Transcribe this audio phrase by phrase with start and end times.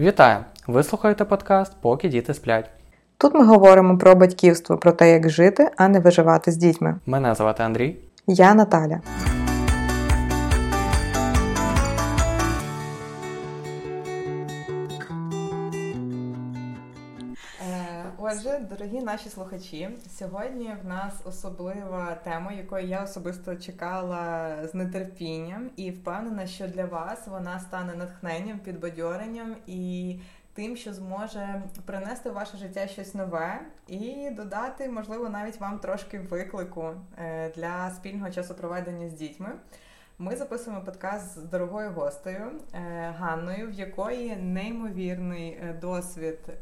[0.00, 0.44] Вітаю!
[0.66, 2.70] Ви слухаєте подкаст Поки діти сплять.
[3.18, 6.96] Тут ми говоримо про батьківство, про те, як жити, а не виживати з дітьми.
[7.06, 7.96] Мене звати Андрій.
[8.26, 9.00] Я Наталя.
[18.70, 25.90] Дорогі наші слухачі, сьогодні в нас особлива тема, якої я особисто чекала з нетерпінням, і
[25.90, 30.16] впевнена, що для вас вона стане натхненням, підбадьоренням і
[30.54, 36.18] тим, що зможе принести в ваше життя щось нове і додати, можливо, навіть вам трошки
[36.18, 39.48] виклику е, для спільного часопроведення з дітьми.
[40.22, 42.42] Ми записуємо подкаст з дорогою гостею
[42.74, 42.78] е,
[43.18, 46.56] Ганною, в якої неймовірний е, досвід е,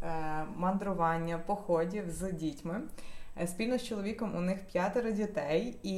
[0.57, 2.81] мандрування, походів з дітьми.
[3.47, 5.97] Спільно з чоловіком у них п'ятеро дітей, і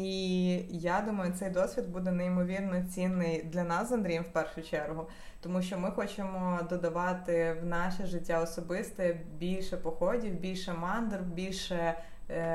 [0.70, 5.08] я думаю, цей досвід буде неймовірно цінний для нас з Андрієм в першу чергу,
[5.40, 11.94] тому що ми хочемо додавати в наше життя особисте більше походів, більше мандр, більше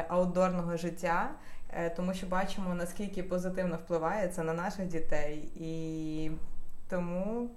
[0.07, 1.29] аутдорного життя.
[1.77, 5.49] Е, тому що бачимо, наскільки позитивно впливає це на наших дітей.
[5.55, 6.31] І
[6.89, 7.49] тому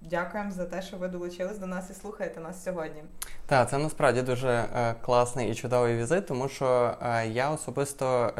[0.00, 3.02] дякуємо за те, що ви долучились до нас і слухаєте нас сьогодні.
[3.46, 8.32] Так, це насправді дуже е, класний і чудовий візит, тому що е, я особисто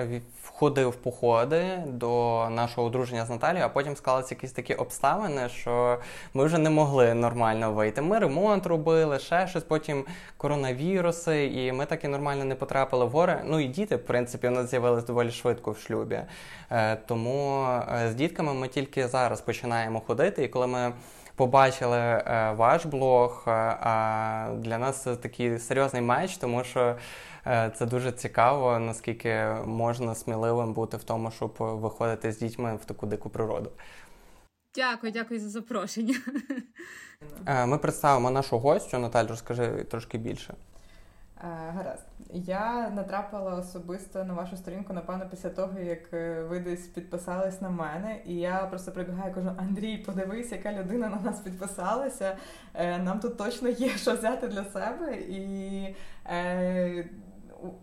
[0.58, 5.98] ходив походи до нашого одруження з Наталією, а потім склалися якісь такі обставини, що
[6.34, 8.02] ми вже не могли нормально вийти.
[8.02, 10.04] Ми ремонт робили, ще щось, потім
[10.36, 13.40] коронавіруси, і ми так і нормально не потрапили в гори.
[13.44, 16.20] Ну і діти, в принципі, у нас з'явилися доволі швидко в шлюбі.
[16.70, 17.66] Е, тому
[18.08, 20.92] з дітками ми тільки зараз починаємо ходити, і коли ми
[21.38, 23.44] побачили е, ваш блог.
[23.46, 23.50] Е,
[24.56, 26.96] для нас це такий серйозний меч, тому що е,
[27.74, 33.06] це дуже цікаво, наскільки можна сміливим бути в тому, щоб виходити з дітьми в таку
[33.06, 33.70] дику природу.
[34.74, 36.14] Дякую, дякую за запрошення.
[37.66, 38.98] Ми представимо нашу гостю.
[38.98, 40.54] Наталь, розкажи трошки більше.
[41.40, 42.06] Гаразд.
[42.30, 47.70] Я натрапила особисто на вашу сторінку, напевно, після того, як е, ви десь підписались на
[47.70, 52.36] мене, і я просто прибігаю і кажу: Андрій, подивись, яка людина на нас підписалася.
[52.74, 55.16] Е, нам тут точно є що взяти для себе.
[55.16, 55.96] І
[56.26, 57.08] е,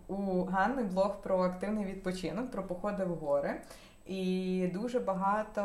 [0.08, 3.60] у Ганни блог про активний відпочинок, про походи в гори.
[4.06, 5.62] І дуже багато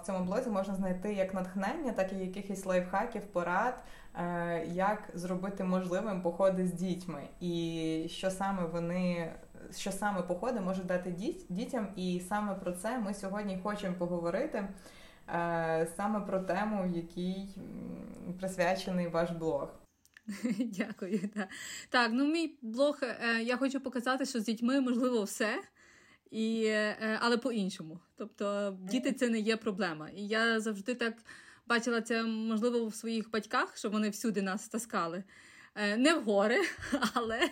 [0.00, 3.74] в цьому блозі можна знайти як натхнення, так і якихось лайфхаків, порад,
[4.14, 9.32] е, як зробити можливим походи з дітьми, і що саме вони.
[9.76, 14.68] Що саме походи можуть дати дітям, і саме про це ми сьогодні хочемо поговорити,
[15.34, 17.48] е, саме про тему, якій
[18.38, 19.83] присвячений ваш блог.
[20.58, 21.28] Дякую.
[21.34, 21.48] Так,
[21.88, 22.98] так ну мій блог.
[23.02, 25.62] Е, я хочу показати, що з дітьми можливо все
[26.30, 27.98] і, е, але по-іншому.
[28.16, 30.08] Тобто діти це не є проблема.
[30.08, 31.14] І я завжди так
[31.66, 35.24] бачила це, можливо, в своїх батьках, що вони всюди нас таскали.
[35.74, 36.62] Е, не в гори,
[37.14, 37.50] але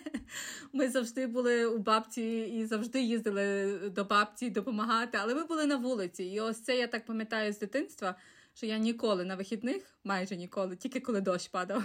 [0.72, 2.22] ми завжди були у бабці
[2.54, 5.18] і завжди їздили до бабці допомагати.
[5.20, 6.24] Але ми були на вулиці.
[6.24, 8.14] І ось це я так пам'ятаю з дитинства,
[8.54, 11.82] що я ніколи на вихідних, майже ніколи, тільки коли дощ падав,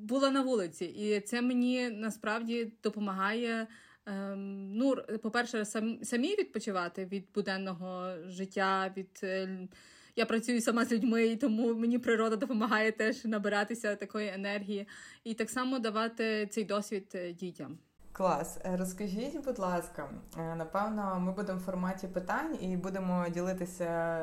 [0.00, 0.84] була на вулиці.
[0.84, 3.66] І це мені насправді допомагає
[4.06, 8.92] Ем, ну, по-перше, сам, самі відпочивати від буденного життя.
[8.96, 9.20] від...
[9.22, 9.68] Е,
[10.16, 14.88] я працюю сама з людьми, і тому мені природа допомагає теж набиратися такої енергії
[15.24, 17.78] і так само давати цей досвід е, дітям.
[18.12, 24.20] Клас, е, розкажіть, будь ласка, напевно, ми будемо в форматі питань і будемо ділитися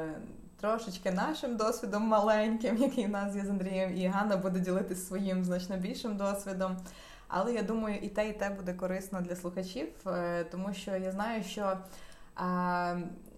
[0.63, 5.43] трошечки нашим досвідом маленьким, який в нас є з Андрієм, і Ганна буде ділитися своїм
[5.43, 6.77] значно більшим досвідом.
[7.27, 11.11] Але я думаю, і те, і те буде корисно для слухачів, е, тому що я
[11.11, 11.77] знаю, що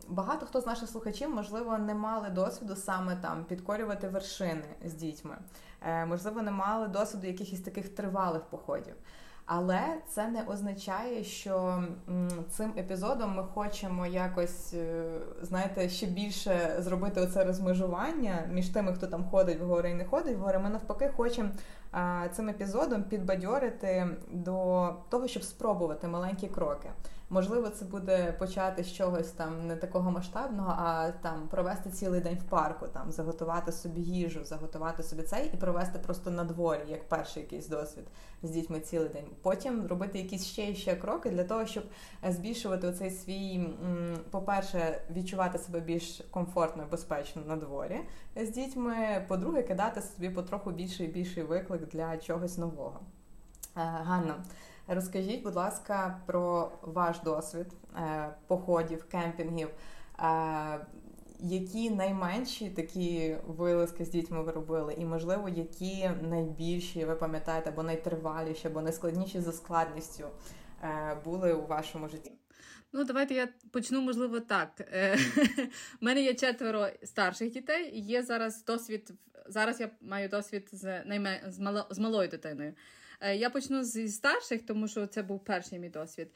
[0.08, 5.38] багато хто з наших слухачів, можливо, не мали досвіду саме там підкорювати вершини з дітьми,
[5.82, 8.96] е, можливо, не мали досвіду якихось таких тривалих походів.
[9.46, 11.84] Але це не означає, що
[12.50, 15.06] цим епізодом ми хочемо якось, е,
[15.42, 20.06] знаєте, ще більше зробити оце розмежування між тими, хто там ходить в гори і не
[20.06, 20.60] ходить в гори.
[20.60, 21.50] Ми навпаки хочемо
[22.32, 26.90] цим епізодом підбадьорити до того, щоб спробувати маленькі кроки.
[27.30, 32.38] Можливо, це буде почати з чогось там не такого масштабного, а там провести цілий день
[32.38, 37.10] в парку, там заготувати собі їжу, заготувати собі цей і провести просто на дворі, як
[37.10, 38.06] перший якийсь досвід
[38.44, 39.26] з дітьми цілий день.
[39.42, 41.84] Потім робити якісь ще і ще кроки для того, щоб
[42.28, 43.70] збільшувати оцей свій,
[44.32, 48.00] по-перше, відчувати себе більш комфортно і безпечно на дворі
[48.36, 49.26] з дітьми.
[49.28, 53.00] По-друге, кидати собі потроху більший і більший виклик для чогось нового.
[53.78, 54.44] Е, Ганна.
[54.88, 57.68] Розкажіть, будь ласка, про ваш досвід
[57.98, 59.70] е, походів, кемпінгів.
[60.20, 60.86] Е,
[61.40, 67.84] які найменші такі вилазки з дітьми ви робили, і, можливо, які найбільші, ви пам'ятаєте, або
[67.84, 70.24] найтриваліші, або найскладніші за складністю
[71.26, 72.32] були у вашому житті?
[72.94, 74.82] Ну, давайте я почну, можливо, так.
[76.02, 79.14] У мене є четверо старших дітей, і є зараз досвід.
[79.48, 82.74] Зараз я маю досвід з найме з, мало, з малою дитиною.
[83.22, 86.28] Е, я почну зі старших, тому що це був перший мій досвід.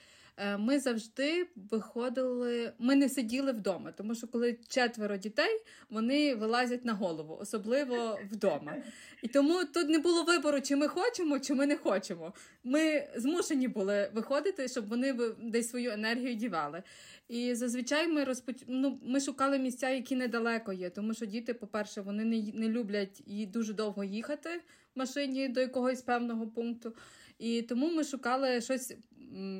[0.42, 6.86] Е, ми завжди виходили, ми не сиділи вдома, тому що коли четверо дітей, вони вилазять
[6.86, 8.76] на голову, особливо вдома.
[9.22, 12.34] І тому тут не було вибору, чи ми хочемо, чи ми не хочемо.
[12.64, 16.84] Ми змушені були виходити, щоб вони десь свою енергію дівали.
[17.30, 18.56] І зазвичай ми розпоч...
[18.68, 23.22] ну, ми шукали місця, які недалеко є, тому що діти, по-перше, вони не не люблять
[23.26, 24.50] і дуже довго їхати
[24.96, 26.94] в машині до якогось певного пункту.
[27.40, 28.96] І тому ми шукали щось,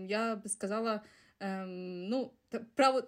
[0.08, 1.02] я би сказала,
[1.40, 2.32] ем, ну,
[2.76, 3.02] право,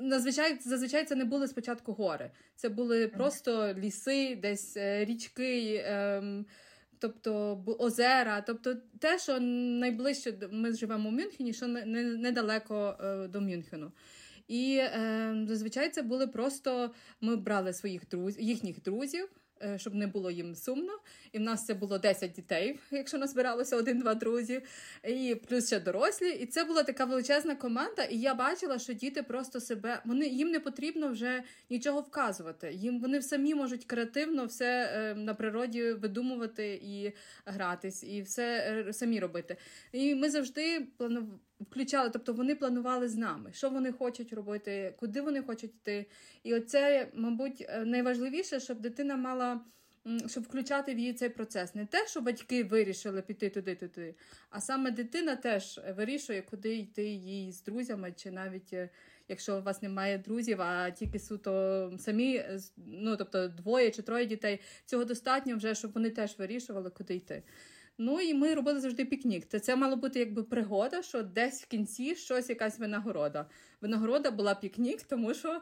[0.00, 2.30] зазвичай, зазвичай це не були спочатку гори.
[2.56, 5.82] Це були просто ліси, десь е, річки.
[5.86, 6.46] Ем,
[7.00, 13.92] Тобто озера, тобто те, що найближче ми живемо в Мюнхені, що недалеко е, до Мюнхену.
[14.48, 19.28] І е, зазвичай це були просто ми брали своїх друзів, їхніх друзів,
[19.76, 20.92] щоб не було їм сумно.
[21.32, 24.62] І в нас це було 10 дітей, якщо назбиралося один-два друзі,
[25.04, 26.28] і плюс ще дорослі.
[26.28, 28.02] І це була така величезна команда.
[28.02, 32.72] І я бачила, що діти просто себе вони їм не потрібно вже нічого вказувати.
[32.72, 37.12] Їм вони самі можуть креативно все е, на природі видумувати і
[37.46, 39.56] гратись, і все е, самі робити.
[39.92, 45.20] І ми завжди планували включали, тобто вони планували з нами, що вони хочуть робити, куди
[45.20, 46.06] вони хочуть йти.
[46.42, 49.60] І оце, мабуть, е, найважливіше, щоб дитина мала.
[50.26, 51.74] Щоб включати в її цей процес.
[51.74, 54.14] Не те, що батьки вирішили піти туди, туди,
[54.50, 58.88] а саме дитина теж вирішує, куди йти їй з друзями, чи навіть е,
[59.28, 64.26] якщо у вас немає друзів, а тільки суто самі, е, ну тобто двоє чи троє
[64.26, 67.42] дітей, цього достатньо вже, щоб вони теж вирішували, куди йти.
[67.98, 69.48] Ну і ми робили завжди пікнік.
[69.48, 73.46] Це це мало бути якби пригода, що десь в кінці щось якась винагорода.
[73.80, 75.60] Винагорода була пікнік, тому що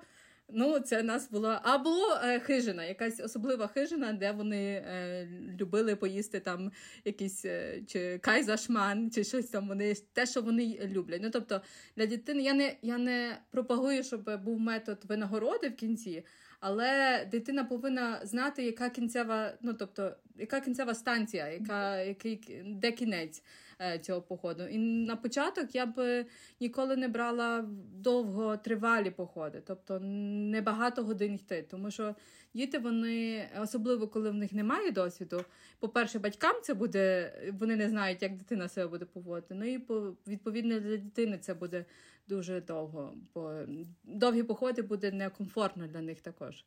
[0.49, 5.29] ну, це нас була або е, хижина, якась особлива хижина, де вони е,
[5.61, 6.73] любили поїсти там
[7.05, 9.69] якийсь е, чи кайзашман, чи щось там.
[9.69, 11.21] Вони те, що вони люблять.
[11.23, 11.61] Ну тобто
[11.97, 16.25] для дитини я не я не пропагую, щоб був метод винагороди в кінці.
[16.61, 23.43] Але дитина повинна знати, яка кінцева, ну тобто, яка кінцева станція, яка який де кінець
[23.81, 24.63] е, цього походу.
[24.67, 26.25] І на початок я б
[26.61, 31.67] ніколи не брала довго тривалі походи, тобто не багато годин йти.
[31.71, 32.15] Тому що
[32.55, 35.45] діти, вони, особливо коли в них немає досвіду,
[35.79, 39.55] по-перше, батькам це буде, вони не знають, як дитина себе буде поводити.
[39.55, 39.79] Ну і
[40.27, 41.85] відповідно для дитини це буде
[42.29, 43.61] дуже довго, бо
[44.05, 46.65] довгі походи буде некомфортно для них також.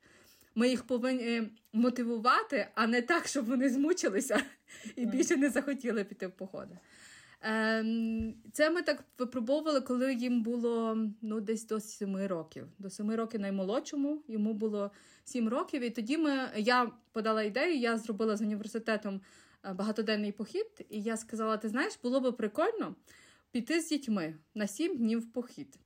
[0.59, 4.43] Ми їх повинні мотивувати, а не так, щоб вони змучилися
[4.95, 6.77] і більше не захотіли піти в походи.
[7.41, 12.67] Ем, це ми так випробовували, коли їм було ну, десь до семи років.
[12.79, 14.91] До семи років наймолодшому, йому було
[15.23, 15.81] сім років.
[15.81, 19.21] І тоді ми, я подала ідею, я зробила з університетом
[19.65, 22.95] е, багатоденний похід, і я сказала: ти знаєш, було би прикольно
[23.51, 25.79] піти з дітьми на сім днів в похід.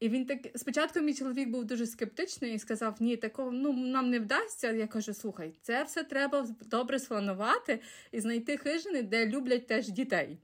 [0.00, 4.10] І він так спочатку мій чоловік був дуже скептичний і сказав: Ні, такого ну нам
[4.10, 4.72] не вдасться.
[4.72, 7.80] Я кажу: слухай, це все треба добре спланувати
[8.12, 10.38] і знайти хижини, де люблять теж дітей.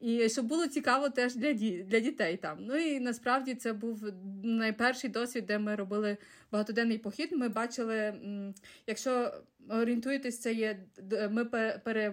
[0.00, 2.58] І щоб було цікаво теж для ді, для дітей там.
[2.60, 4.04] Ну і насправді це був
[4.42, 6.16] найперший досвід, де ми робили
[6.52, 7.32] багатоденний похід.
[7.32, 8.14] Ми бачили,
[8.86, 9.32] якщо
[9.68, 10.78] орієнтуєтесь, це є
[11.30, 11.44] ми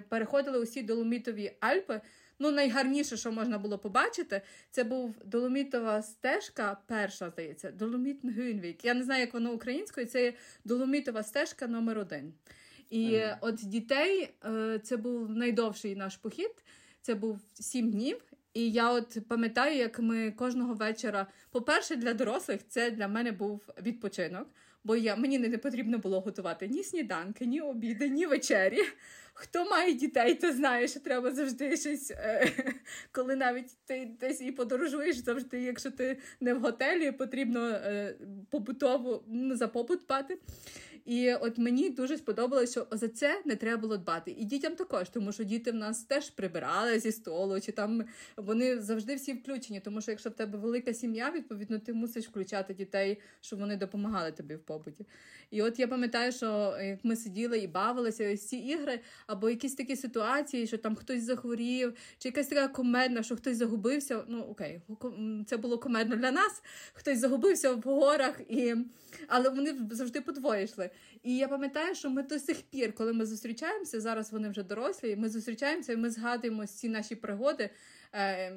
[0.09, 2.01] переходили усі доломітові Альпи.
[2.39, 8.85] Ну, найгарніше, що можна було побачити, це був доломітова стежка, перша, здається, Доломіт Гюнвік.
[8.85, 10.33] Я не знаю, як воно українською, це
[10.65, 12.33] доломітова стежка номер один.
[12.89, 13.37] І ага.
[13.41, 16.51] от дітей е, це був найдовший наш похід.
[17.01, 18.21] Це був сім днів.
[18.53, 23.61] І я от пам'ятаю, як ми кожного вечора, по-перше, для дорослих це для мене був
[23.81, 24.47] відпочинок,
[24.83, 28.79] бо я мені не потрібно було готувати ні сніданки, ні обіди, ні вечері.
[29.37, 32.51] Хто має дітей, то знає, що треба завжди щось, е,
[33.11, 38.15] коли навіть ти десь і подорожуєш, завжди, якщо ти не в готелі, потрібно е,
[38.49, 40.37] побутово ну, за побут дбати.
[41.05, 44.31] І от мені дуже сподобалося, що за це не треба було дбати.
[44.31, 48.05] І дітям також, тому що діти в нас теж прибирали зі столу, чи там
[48.37, 49.79] вони завжди всі включені.
[49.79, 54.31] Тому що якщо в тебе велика сім'я, відповідно, ти мусиш включати дітей, щоб вони допомагали
[54.31, 55.05] тобі в побуті.
[55.51, 59.75] І от я пам'ятаю, що як ми сиділи і бавилися, ось ці ігри, або якісь
[59.75, 64.23] такі ситуації, що там хтось захворів, чи якась така комедна, що хтось загубився.
[64.27, 64.81] Ну окей,
[65.45, 66.61] це було комедно для нас.
[66.93, 68.75] Хтось загубився в горах, і...
[69.27, 70.89] але вони завжди подвоє йшли.
[71.23, 75.15] І я пам'ятаю, що ми до сих пір, коли ми зустрічаємося, зараз вони вже дорослі,
[75.15, 77.69] ми зустрічаємося і ми згадуємо ці наші пригоди.
[78.13, 78.55] Е,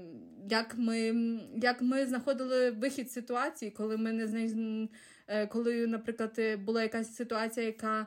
[0.50, 1.14] як ми
[1.56, 4.88] як ми знаходили вихід з ситуації, коли ми не
[5.26, 8.06] е, коли, наприклад, була якась ситуація, яка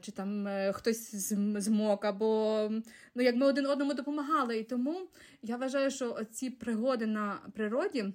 [0.00, 2.68] чи там хтось змог, або
[3.14, 4.58] ну, як ми один одному допомагали.
[4.58, 5.08] І тому
[5.42, 8.12] я вважаю, що ці пригоди на природі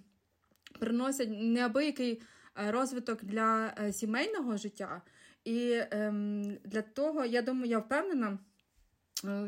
[0.80, 2.22] приносять неабиякий
[2.56, 5.02] розвиток для сімейного життя.
[5.46, 8.40] І ем, для того, я думаю, я впевнена,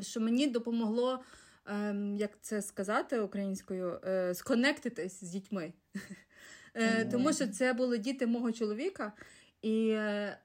[0.02, 1.24] що мені допомогло
[1.66, 5.74] ем, як це сказати українською, е, сконектитись з дітьми.
[6.78, 9.14] Е, тому що це були діти мого чоловіка,
[9.66, 10.38] і е,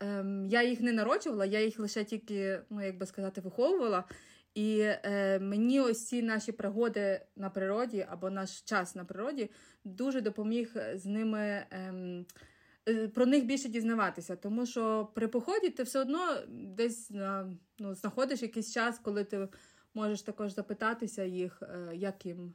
[0.49, 4.05] я їх не народжувала, я їх лише тільки, ну як би сказати, виховувала.
[4.55, 9.50] І е, мені ось ці наші пригоди на природі або наш час на природі
[9.85, 11.67] дуже допоміг з ними.
[11.71, 12.27] Ем,
[12.89, 17.11] е, про них більше дізнаватися, тому що при поході ти все одно десь
[17.79, 19.49] ну, знаходиш якийсь час, коли ти
[19.95, 22.55] можеш також запитатися їх, е, як їм.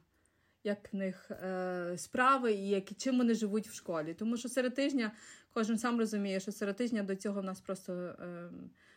[0.66, 4.14] Як в них е, справи і як, чим вони живуть в школі.
[4.14, 5.12] Тому що серед тижня
[5.52, 8.50] кожен сам розуміє, що серед тижня до цього в нас просто е,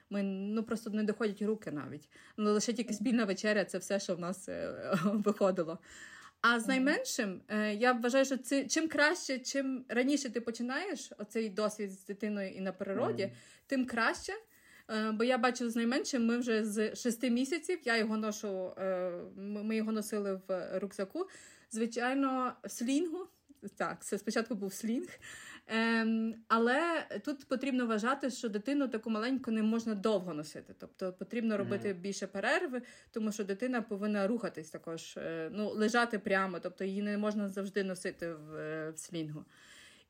[0.10, 2.10] ми ну просто не доходять руки навіть.
[2.38, 4.74] Ну лише тільки спільна вечеря це все, що в нас е,
[5.04, 5.80] виходило.
[6.42, 11.50] А з найменшим е, я вважаю, що це чим краще, чим раніше ти починаєш оцей
[11.50, 13.32] досвід з дитиною і на природі, mm.
[13.68, 14.34] тим краще.
[14.90, 17.80] Е, бо я бачу з найменшим, ми вже з шести місяців.
[17.86, 21.28] Я його ношу, е, ми його носили в рюкзаку.
[21.72, 23.28] Звичайно, в слінгу.
[23.78, 25.08] Так, це спочатку був слінг.
[25.68, 30.76] Ем, Але тут потрібно вважати, що дитину таку маленьку не можна довго носити.
[30.80, 36.60] Тобто потрібно робити більше перерви, тому що дитина повинна рухатись також, е, ну, лежати прямо,
[36.60, 39.46] тобто її не можна завжди носити в, в слінгу.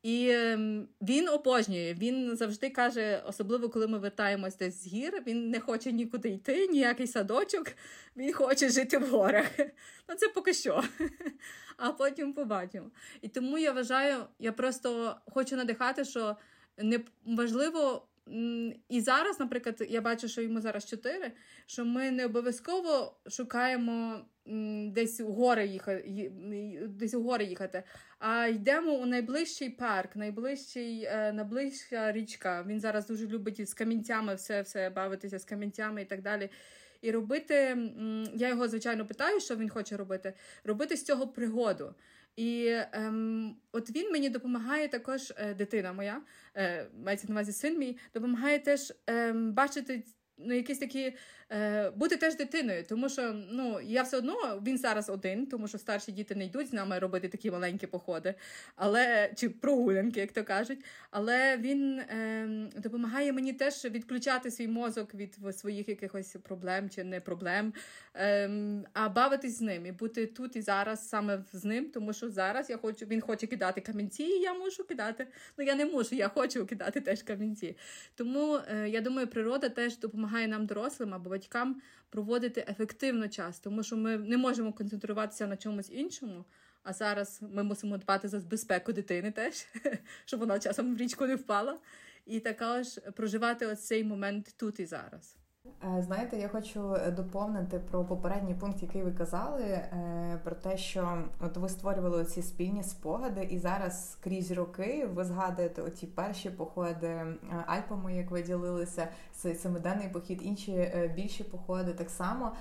[0.04, 1.96] І ем, він обожнює.
[2.00, 6.68] Він завжди каже, особливо коли ми вертаємось десь з гір, він не хоче нікуди йти,
[6.68, 7.68] ніякий садочок,
[8.16, 9.46] він хоче жити в горах.
[10.10, 10.84] Ну це поки що.
[11.78, 12.92] А потім побачимо.
[13.22, 16.36] І тому я вважаю, я просто хочу надихати, що
[16.78, 18.08] не важливо.
[18.90, 21.32] І зараз, наприклад, я бачу, що йому зараз 4,
[21.66, 24.26] що ми не обов'язково шукаємо
[24.94, 26.32] десь у гори їхати,
[26.88, 27.84] десь у гори їхати,
[28.20, 32.66] а йдемо у найближчий парк, найближчий, е, найближча річка.
[32.68, 36.50] Він зараз дуже любить з камінцями все все бавитися з камінцями і так далі.
[37.02, 37.78] І робити,
[38.36, 41.96] я його, звичайно, питаю, що він хоче робити, робити з цього пригоду.
[42.36, 46.22] І ем, от він мені допомагає також, е, дитина моя,
[46.56, 50.04] е, мається на увазі син мій, допомагає теж ем, бачити
[50.38, 51.14] ну, якісь такі е,
[51.96, 56.12] бути теж дитиною, тому що ну, я все одно він зараз один, тому що старші
[56.12, 58.34] діти не йдуть з нами робити такі маленькі походи,
[58.76, 60.86] але чи прогулянки, як то кажуть.
[61.12, 67.20] Але він е, допомагає мені теж відключати свій мозок від своїх якихось проблем чи не
[67.20, 67.74] проблем,
[68.16, 68.50] е,
[68.94, 72.70] а бавитись з ним і бути тут і зараз саме з ним, тому що зараз
[72.70, 75.28] я хочу, він хоче кидати камінці, і я можу кидати.
[75.58, 77.78] Ну я не можу, я хочу кидати теж камінці.
[78.16, 83.84] Тому е, я думаю, природа теж допомагає нам дорослим або батькам проводити ефективно час, тому
[83.84, 86.46] що ми не можемо концентруватися на чомусь іншому.
[86.84, 89.66] А зараз ми мусимо дбати за безпеку дитини теж,
[90.26, 91.80] щоб вона часом в річку не впала,
[92.26, 95.39] і також проживати ось цей момент тут і зараз.
[95.84, 100.78] Е, знаєте, я хочу е, доповнити про попередній пункт, який ви казали, е, про те,
[100.78, 106.50] що от ви створювали ці спільні спогади, і зараз крізь роки ви згадуєте оті перші
[106.50, 107.26] походи
[107.66, 112.52] Альпами, як ви ділилися, семиденний похід, інші більші походи так само.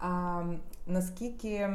[0.00, 0.42] А
[0.86, 1.70] наскільки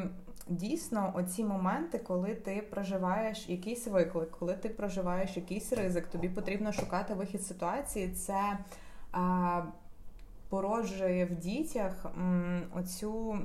[0.48, 6.72] дійсно оці моменти, коли ти проживаєш якийсь виклик, коли ти проживаєш якийсь ризик, тобі потрібно
[6.72, 8.58] шукати вихід з ситуації, це
[10.53, 12.05] породжує в дітях
[12.75, 13.39] оцю.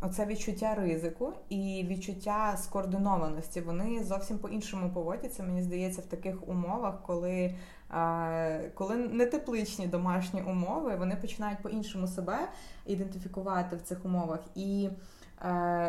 [0.00, 3.60] Оце відчуття ризику і відчуття скоординованості.
[3.60, 7.54] Вони зовсім по-іншому поводяться, мені здається, в таких умовах, коли
[8.74, 12.38] коли не тепличні домашні умови, вони починають по-іншому себе
[12.86, 14.40] ідентифікувати в цих умовах.
[14.54, 14.88] І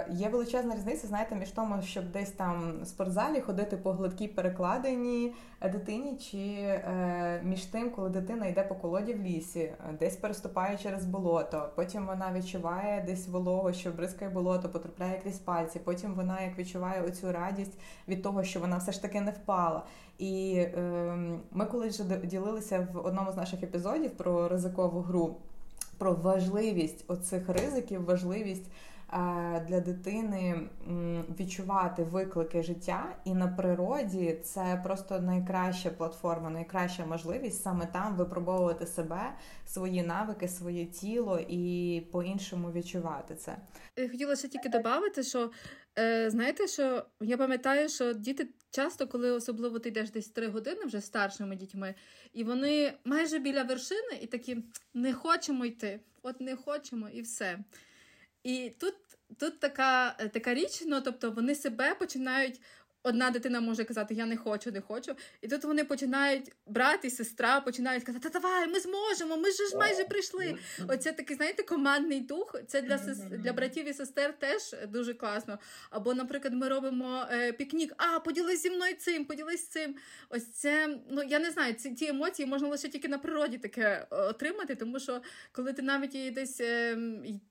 [0.09, 5.33] Є величезна різниця, знаєте, між тому, щоб десь там в спортзалі ходити по гладкій перекладині
[5.61, 11.05] дитині, чи е, між тим, коли дитина йде по колоді в лісі, десь переступає через
[11.05, 15.79] болото, потім вона відчуває десь вологу, що бризкає болото, потрапляє крізь пальці.
[15.79, 19.83] Потім вона як відчуває оцю радість від того, що вона все ж таки не впала.
[20.17, 20.81] І е,
[21.51, 25.35] ми колись ділилися в одному з наших епізодів про ризикову гру,
[25.97, 28.65] про важливість оцих ризиків, важливість
[29.67, 30.69] для дитини
[31.39, 38.85] відчувати виклики життя, і на природі це просто найкраща платформа, найкраща можливість саме там випробовувати
[38.85, 39.33] себе,
[39.65, 43.57] свої навики, своє тіло і по-іншому відчувати це.
[44.11, 45.51] Хотіла ще тільки додати, що
[45.99, 50.85] е, знаєте, що я пам'ятаю, що діти часто, коли особливо ти йдеш десь три години
[50.85, 51.95] вже старшими дітьми,
[52.33, 54.57] і вони майже біля вершини, і такі
[54.93, 57.59] не хочемо йти, от не хочемо, і все.
[58.43, 58.95] І тут
[59.37, 62.61] тут така така річ, ну тобто вони себе починають
[63.03, 65.15] Одна дитина може казати, я не хочу, не хочу.
[65.41, 69.77] І тут вони починають, брат і сестра починають казати, та давай, ми зможемо, ми ж
[69.77, 70.57] майже прийшли.
[70.87, 72.55] Оце такий, знаєте, командний дух.
[72.67, 72.97] Це для
[73.37, 75.59] для братів і сестер теж дуже класно.
[75.89, 79.95] Або, наприклад, ми робимо е, пікнік, а поділись зі мною цим, поділись цим.
[80.29, 84.07] Ось це, ну я не знаю, ці ті емоції можна лише тільки на природі таке
[84.11, 86.97] е, отримати, тому що коли ти навіть і десь, е,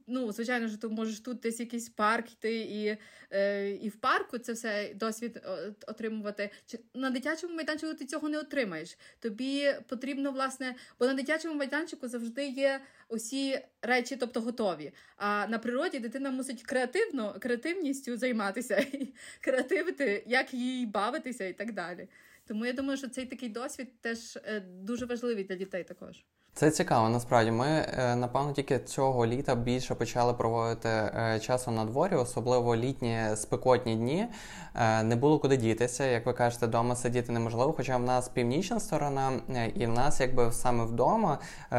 [0.07, 2.97] ну, звичайно ж, ти можеш тут десь якийсь парк йти, і,
[3.31, 5.38] е, і в парку це все досвід
[5.87, 6.51] отримувати.
[6.95, 8.99] На дитячому майданчику ти цього не отримаєш.
[9.21, 14.93] Тобі потрібно, власне, бо на дитячому майданчику завжди є усі речі, тобто готові.
[15.17, 18.87] А на природі дитина мусить креативно, креативністю займатися
[19.41, 22.09] креативити, як їй бавитися і так далі.
[22.47, 26.25] Тому я думаю, що цей такий досвід теж е, дуже важливий для дітей також.
[26.59, 27.51] Це цікаво, насправді.
[27.51, 33.19] Ми, е, напевно, тільки цього літа більше почали проводити е, часу на дворі, особливо літні
[33.37, 34.27] спекотні дні.
[34.75, 36.05] Е, не було куди дітися.
[36.05, 37.73] Як ви кажете, вдома сидіти неможливо.
[37.73, 39.33] Хоча в нас північна сторона,
[39.75, 41.39] і в нас, якби саме вдома,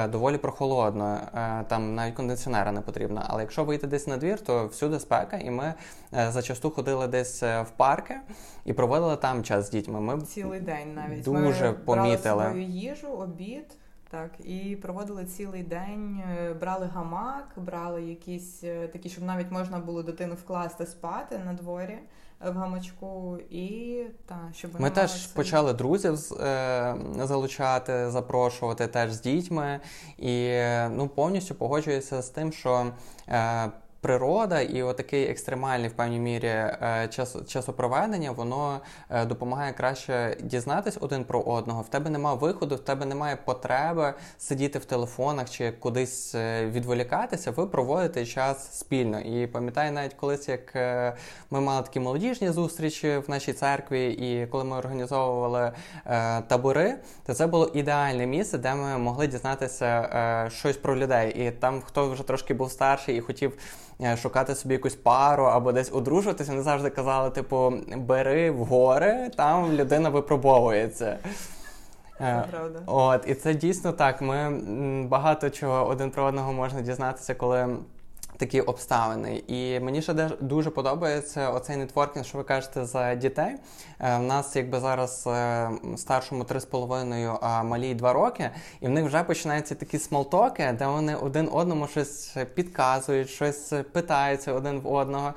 [0.09, 1.19] доволі прохолодно.
[1.67, 3.23] Там навіть кондиціонера не потрібно.
[3.27, 5.73] Але якщо вийти десь на двір, то всюди спека, і ми
[6.11, 8.15] зачасту ходили десь в парки
[8.65, 9.99] і проводили там час з дітьми.
[9.99, 13.65] Ми цілий день навіть дуже ми помітили брали свою їжу, обід.
[14.11, 19.79] Так, і проводили цілий день, е, брали гамак, брали якісь е, такі, щоб навіть можна
[19.79, 21.97] було дитину вкласти спати на дворі
[22.45, 25.35] е, в гамачку, і та щоб ми теж собі.
[25.35, 26.15] почали друзів
[27.23, 29.79] залучати, запрошувати теж з дітьми,
[30.17, 32.91] і ну повністю погоджуюся з тим, що.
[33.27, 33.69] Е,
[34.01, 40.97] природа і отакий екстремальний в певній мірі е, час, часопроведення, воно е, допомагає краще дізнатись
[41.01, 41.81] один про одного.
[41.81, 47.51] В тебе немає виходу, в тебе немає потреби сидіти в телефонах чи кудись е, відволікатися.
[47.51, 49.19] Ви проводите час спільно.
[49.19, 50.75] І пам'ятаю, навіть колись як
[51.51, 55.71] ми мали такі молодіжні зустрічі в нашій церкві, і коли ми організовували
[56.47, 61.47] табори, то це було ідеальне місце, де ми могли дізнатися щось про людей.
[61.47, 63.57] І там хто вже трошки був старший і хотів.
[64.01, 69.29] Е, шукати собі якусь пару або десь одружуватися, вони завжди казали, типу, бери в гори,
[69.37, 71.17] там людина випробовується.
[72.17, 72.79] Це е, правда.
[72.85, 74.21] От, І це дійсно так.
[74.21, 74.61] Ми
[75.07, 77.77] багато чого один про одного можна дізнатися, коли
[78.39, 79.43] такі обставини.
[79.47, 83.55] І мені ще дуже подобається оцей нетворкінг, що ви кажете за дітей.
[83.99, 88.49] У е, нас якби зараз е, старшому 3,5, а малій 2 роки,
[88.81, 94.53] і в них вже починаються такі смолтоки, де вони один одному щось підказують, щось питаються
[94.53, 95.33] один в одного.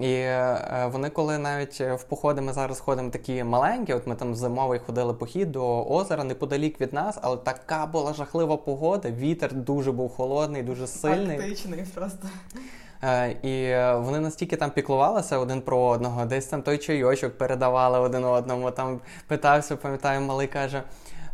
[0.00, 4.34] І е, вони, коли навіть в походи ми зараз ходимо такі маленькі, от ми там
[4.34, 9.10] зимовий ходили похід до озера неподалік від нас, але така була жахлива погода.
[9.10, 11.36] Вітер дуже був холодний, дуже сильний.
[11.36, 12.28] Арктичний просто.
[13.02, 18.24] Е, і вони настільки там піклувалися один про одного, десь там той чайочок передавали один
[18.24, 18.70] одному.
[18.70, 20.82] Там питався, пам'ятаю, малий каже.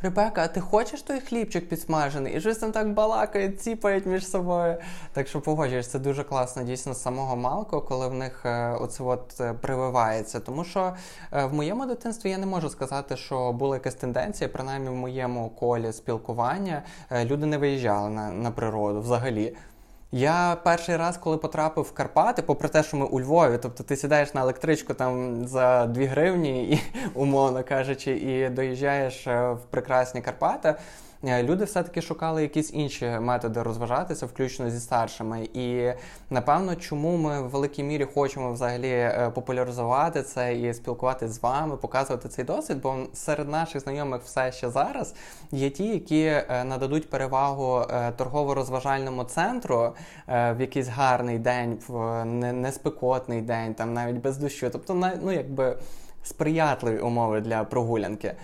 [0.02, 2.36] Ребека, а ти хочеш той хлібчик підсмажений?
[2.36, 4.76] І щось там так балакають, ціпають між собою.
[5.12, 9.02] Так що погоджуєш, це дуже класно дійсно з самого малку, коли в них е, оце
[9.04, 10.40] от е, прививається.
[10.40, 10.94] Тому що
[11.32, 15.50] е, в моєму дитинстві я не можу сказати, що була якась тенденція, принаймні в моєму
[15.50, 16.82] колі спілкування
[17.24, 19.56] люди не виїжджали на, на природу взагалі.
[20.14, 23.96] Я перший раз, коли потрапив в Карпати, попри те, що ми у Львові, тобто ти
[23.96, 26.80] сідаєш на електричку там за 2 гривні, і,
[27.14, 30.74] умовно кажучи, і доїжджаєш е, в прекрасні Карпати.
[31.24, 35.48] Е, люди все-таки шукали якісь інші методи розважатися, включно зі старшими.
[35.54, 35.92] І
[36.30, 41.76] напевно, чому ми в великій мірі хочемо взагалі е, популяризувати це і спілкуватися з вами,
[41.76, 45.14] показувати цей досвід, бо серед наших знайомих все ще зараз
[45.52, 47.84] є ті, які нададуть перевагу
[48.16, 49.92] торгово-розважальному центру
[50.28, 54.70] в якийсь гарний день, в неспекотний день, там навіть без дощу.
[54.72, 55.76] Тобто, ну якби
[56.22, 58.34] сприятливі умови для прогулянки,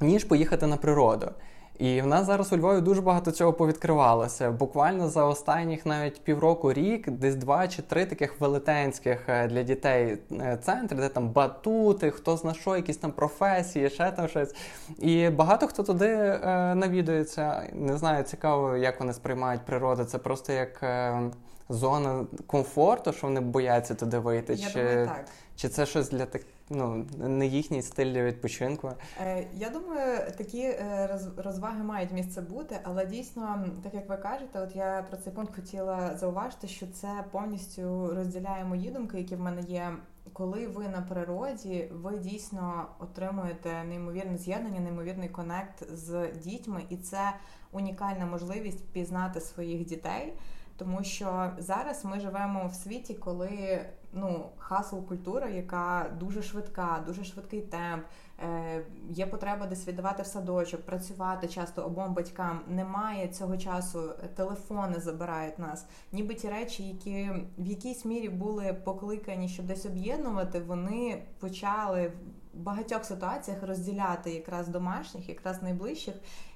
[0.00, 1.30] ніж поїхати на природу.
[1.78, 4.50] І в нас зараз у Львові дуже багато цього повідкривалося.
[4.50, 10.18] Буквально за останніх навіть півроку рік, десь два чи три таких велетенських е, для дітей
[10.32, 14.54] е, центри, де там батути, хто зна що, якісь там професії, ще там щось.
[14.98, 17.62] І багато хто туди е, навідується.
[17.72, 20.04] Не знаю, цікаво, як вони сприймають природу.
[20.04, 21.20] Це просто як е,
[21.68, 24.54] зона комфорту, що вони бояться туди вийти.
[24.54, 25.24] Я чи, думаю, так.
[25.56, 28.92] чи це щось для таких ну, не їхній стиль відпочинку.
[29.20, 34.60] Е, я думаю, такі е, розваги мають місце бути, але дійсно, так як ви кажете,
[34.60, 39.40] от я про цей пункт хотіла зауважити, що це повністю розділяє мої думки, які в
[39.40, 39.92] мене є.
[40.32, 47.32] Коли ви на природі, ви дійсно отримуєте неймовірне з'єднання, неймовірний connect з дітьми, і це
[47.72, 50.34] унікальна можливість пізнати своїх дітей.
[50.76, 53.80] Тому що зараз ми живемо в світі, коли
[54.12, 58.04] ну хасл культура, яка дуже швидка, дуже швидкий темп.
[58.42, 62.60] Е, Є потреба десь віддавати в садочок, працювати часто обом батькам.
[62.68, 65.86] Немає цього часу, телефони забирають нас.
[66.12, 72.12] Ніби ті речі, які в якійсь мірі були покликані, щоб десь об'єднувати, вони почали
[72.54, 76.14] в багатьох ситуаціях розділяти якраз домашніх, якраз найближчих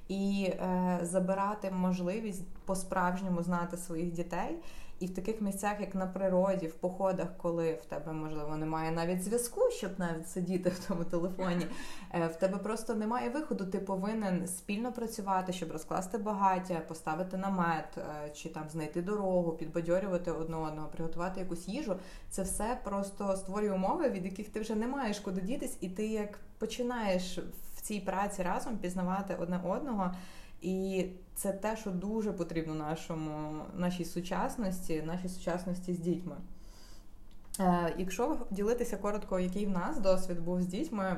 [0.08, 4.56] і е, забирати можливість по-справжньому знати своїх дітей.
[5.02, 9.22] І в таких місцях, як на природі, в походах, коли в тебе можливо немає навіть
[9.22, 11.66] зв'язку, щоб навіть сидіти в тому телефоні,
[12.14, 13.66] е, в тебе просто немає виходу.
[13.66, 20.30] Ти повинен спільно працювати, щоб розкласти багаття, поставити намет е, чи там знайти дорогу, підбадьорювати
[20.30, 21.96] одне одного, приготувати якусь їжу.
[22.30, 26.06] Це все просто створює умови, від яких ти вже не маєш куди дітись, і ти
[26.06, 27.38] як починаєш
[27.76, 30.14] в цій праці разом пізнавати одне одного.
[30.60, 31.06] І
[31.42, 36.36] це те, що дуже потрібно нашому, нашій сучасності, нашій сучасності з дітьми.
[37.60, 41.16] Е, Якщо ділитися коротко, який в нас досвід був з дітьми,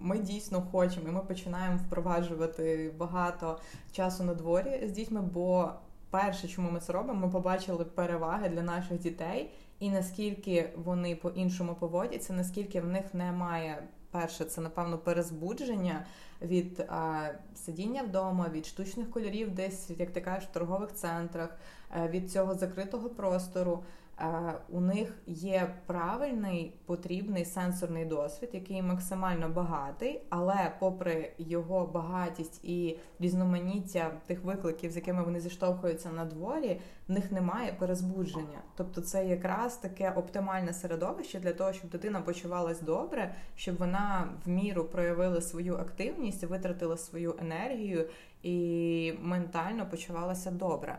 [0.00, 3.58] ми дійсно хочемо, і ми починаємо впроваджувати багато
[3.92, 5.70] часу на дворі з дітьми, бо
[6.10, 11.74] перше, чому ми це робимо, ми побачили переваги для наших дітей, і наскільки вони по-іншому
[11.74, 13.82] поводяться, наскільки в них немає
[14.14, 16.06] Перше, це напевно перезбудження
[16.42, 21.56] від а, сидіння вдома, від штучних кольорів, десь, як ти кажеш, в торгових центрах,
[21.96, 23.84] е, від цього закритого простору.
[24.20, 32.64] Е, у них є правильний потрібний сенсорний досвід, який максимально багатий, але попри його багатість
[32.64, 38.58] і різноманіття тих викликів, з якими вони зіштовхуються на дворі, в них немає перезбудження.
[38.76, 44.48] Тобто, це якраз таке оптимальне середовище для того, щоб дитина почувалась добре, щоб вона в
[44.48, 48.08] міру проявила свою активність, витратила свою енергію
[48.42, 50.98] і ментально почувалася добре.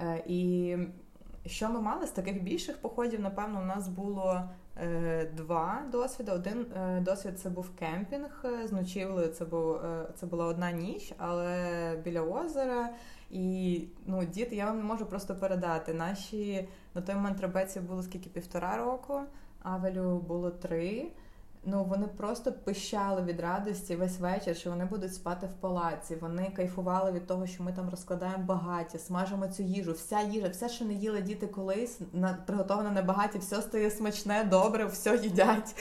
[0.00, 0.76] Е, і
[1.46, 3.20] що ми мали з таких більших походів?
[3.20, 4.40] Напевно, у нас було
[4.76, 6.32] е, два досвіди.
[6.32, 9.28] Один е, досвід це був кемпінг з ночівлею.
[9.28, 12.90] Це був е, це була одна ніч, але біля озера.
[13.30, 15.94] І ну, діти, я вам не можу просто передати.
[15.94, 19.20] Наші на той момент рабеці було скільки півтора року,
[19.62, 21.06] Авелю було три
[21.64, 26.16] ну вони просто пищали від радості весь вечір, що вони будуть спати в палаці.
[26.16, 29.92] Вони кайфували від того, що ми там розкладаємо багаття, смажимо цю їжу.
[29.92, 34.44] Вся їжа, все, що не їли діти колись, на приготоване на багаті, все стає смачне,
[34.50, 35.76] добре, все їдять.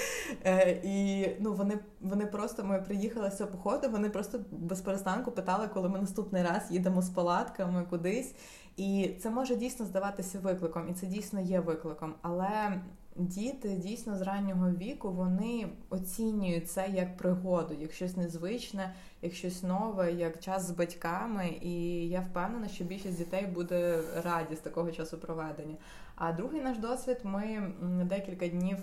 [0.46, 3.90] Е, І ну вони вони просто ми приїхали з походу.
[3.90, 8.34] Вони просто без перестанку питали, коли ми наступний раз їдемо з палатками кудись.
[8.78, 12.14] І це може дійсно здаватися викликом, і це дійсно є викликом.
[12.22, 12.82] Але
[13.16, 19.64] діти дійсно з раннього віку вони оцінюють це як пригоду, як щось незвичне, як щось
[19.64, 21.50] нове, як час з батьками.
[21.62, 25.76] І я впевнена, що більшість дітей буде раді з такого часу проведення.
[26.16, 27.72] А другий наш досвід ми
[28.04, 28.78] декілька днів.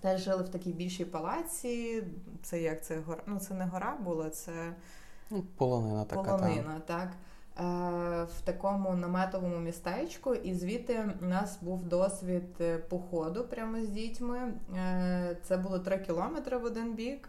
[0.00, 2.02] Теж жили в такій більшій палаці.
[2.42, 3.22] Це як це гора?
[3.26, 4.52] Ну це не гора була, це
[5.30, 6.22] ну, полонина така.
[6.22, 7.08] Полонина, так.
[7.08, 7.27] Е,
[7.58, 14.52] в такому наметовому містечку, і звідти у нас був досвід е, походу прямо з дітьми.
[14.76, 17.28] Е, це було 3 кілометри в один бік,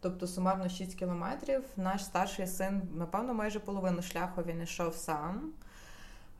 [0.00, 1.64] тобто сумарно 6 кілометрів.
[1.76, 5.52] Наш старший син, напевно, майже половину шляху він йшов сам.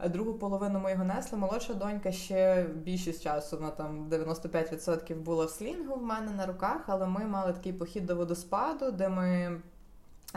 [0.08, 1.38] Другу половину ми його несли.
[1.38, 6.80] Молодша донька ще більшість часу, вона там 95% була в слінгу в мене на руках,
[6.86, 9.71] але ми мали такий похід до водоспаду, де ми Е,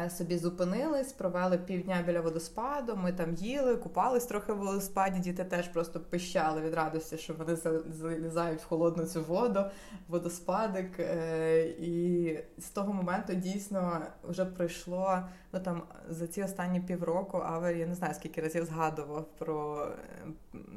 [0.10, 2.96] собі зупинились, провели півдня біля водоспаду.
[2.96, 5.20] Ми там їли, купались трохи в водоспаді.
[5.20, 7.56] Діти теж просто пищали від радості, що вони
[7.90, 9.66] залізають в холодну цю воду,
[10.08, 11.00] водоспадик.
[11.00, 15.20] Е, і з того моменту дійсно вже пройшло
[15.54, 17.38] ну там за ці останні півроку.
[17.38, 19.88] Авер я не знаю скільки разів згадував про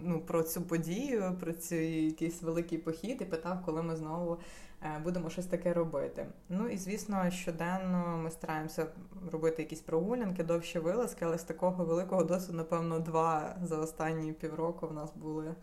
[0.02, 4.38] ну, про цю подію, про цей якийсь великий похід і питав, коли ми знову.
[4.82, 6.26] Е, будемо щось таке робити.
[6.48, 8.86] Ну і звісно, щоденно ми стараємося
[9.32, 14.88] робити якісь прогулянки, довші вилазки, але з такого великого досвіду, напевно, два за останні півроку
[14.88, 15.54] в нас були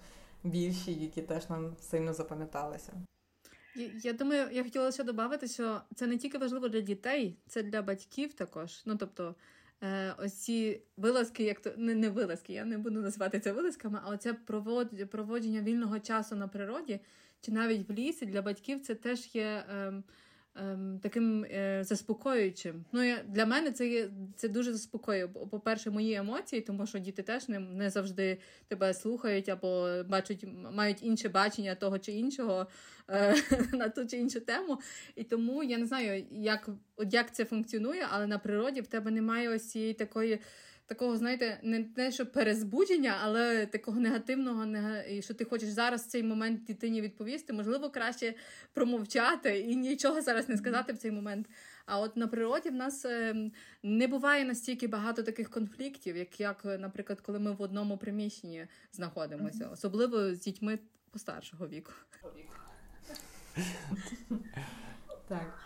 [0.44, 2.94] більші, які теж нам сильно запам'яталися.
[4.04, 7.82] Я думаю, я хотіла ще додати, що це не тільки важливо для дітей, це для
[7.82, 8.82] батьків також.
[8.86, 9.36] Ну тобто,
[9.84, 14.00] е, ось ці вилазки, як то не не вилазки, я не буду називати це вилазками,
[14.04, 14.34] а оце
[15.12, 17.00] проводження вільного часу на природі
[17.46, 20.04] чи навіть в лісі для батьків це теж є ем,
[20.56, 22.86] ем, таким е, заспокоюючим.
[22.92, 25.28] Ну, я, Для мене це є це дуже заспокоює.
[25.28, 31.04] По-перше, мої емоції, тому що діти теж не не завжди тебе слухають або бачать, мають
[31.04, 32.68] інше бачення того чи іншого
[33.10, 33.36] е,
[33.74, 34.80] на ту чи іншу тему.
[35.16, 36.70] І тому я не знаю, як,
[37.10, 40.40] як це функціонує, але на природі в тебе немає ось цієї такої
[40.86, 44.66] такого, знаєте, не те, що перезбудження, але такого негативного,
[45.10, 48.34] і що ти хочеш зараз в цей момент дитині відповісти, можливо, краще
[48.74, 51.48] промовчати і нічого зараз не сказати в цей момент.
[51.86, 53.52] А от на природі в нас ем,
[53.84, 59.70] не буває настільки багато таких конфліктів, як, як наприклад, коли ми в одному приміщенні знаходимося,
[59.74, 60.80] особливо з дітьми
[61.12, 61.92] постаршого віку.
[65.28, 65.60] Так.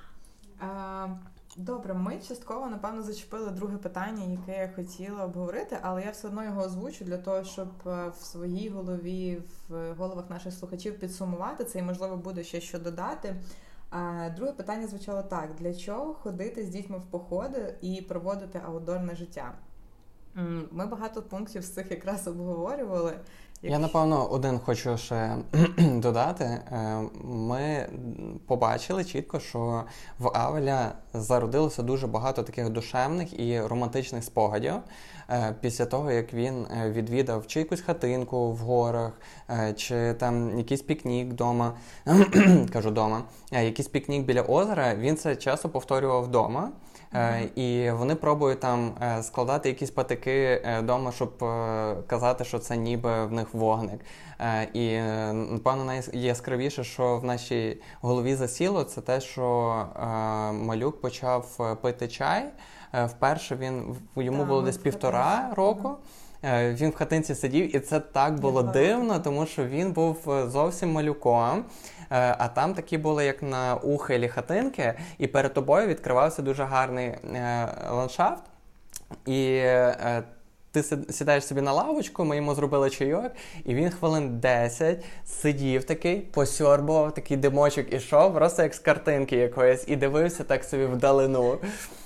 [1.61, 6.43] Добре, ми частково, напевно, зачепили друге питання, яке я хотіла обговорити, але я все одно
[6.43, 11.79] його озвучу для того, щоб е, в своїй голові, в головах наших слухачів підсумувати це
[11.79, 13.35] і, можливо, буде ще що додати.
[14.35, 19.53] Друге питання звучало так: для чого ходити з дітьми в походи і проводити аутдорне життя?
[20.71, 23.19] Ми багато пунктів з цих якраз обговорювали.
[23.61, 25.35] Я напевно один хочу ще
[25.77, 26.43] додати.
[26.43, 27.89] Е, ми
[28.47, 29.83] побачили чітко, що
[30.19, 34.73] в Авеля зародилося дуже багато таких душевних і романтичних спогадів
[35.29, 39.11] е, після того, як він е, відвідав чи якусь хатинку в горах,
[39.75, 41.73] чи там якийсь пікнік вдома.
[42.73, 44.95] кажу вдома, якийсь пікнік біля озера.
[44.95, 46.71] Він це часто повторював вдома.
[47.13, 51.37] Е, і вони пробують там е, складати якісь патики вдома, е, щоб
[52.07, 53.99] казати, що це ніби в них вогник.
[54.73, 54.97] І
[55.31, 59.75] напевно найяскравіше, що в нашій голові засіло, це те, що
[60.53, 62.45] малюк почав пити чай.
[63.05, 65.95] Вперше він йому було десь півтора року.
[66.53, 70.17] Він в хатинці сидів, і це так було дивно, тому що він був
[70.47, 71.63] зовсім малюком.
[72.11, 77.07] Е, а там такі були, як на ухилі хатинки, і перед тобою відкривався дуже гарний
[77.07, 78.43] е, ландшафт.
[79.25, 80.23] І е,
[80.71, 83.31] ти сідаєш собі на лавочку, ми йому зробили чайок,
[83.65, 89.83] і він хвилин 10 сидів такий, посьорбував, такий димочок ішов, просто як з картинки якоїсь,
[89.87, 91.57] і дивився так собі вдалину.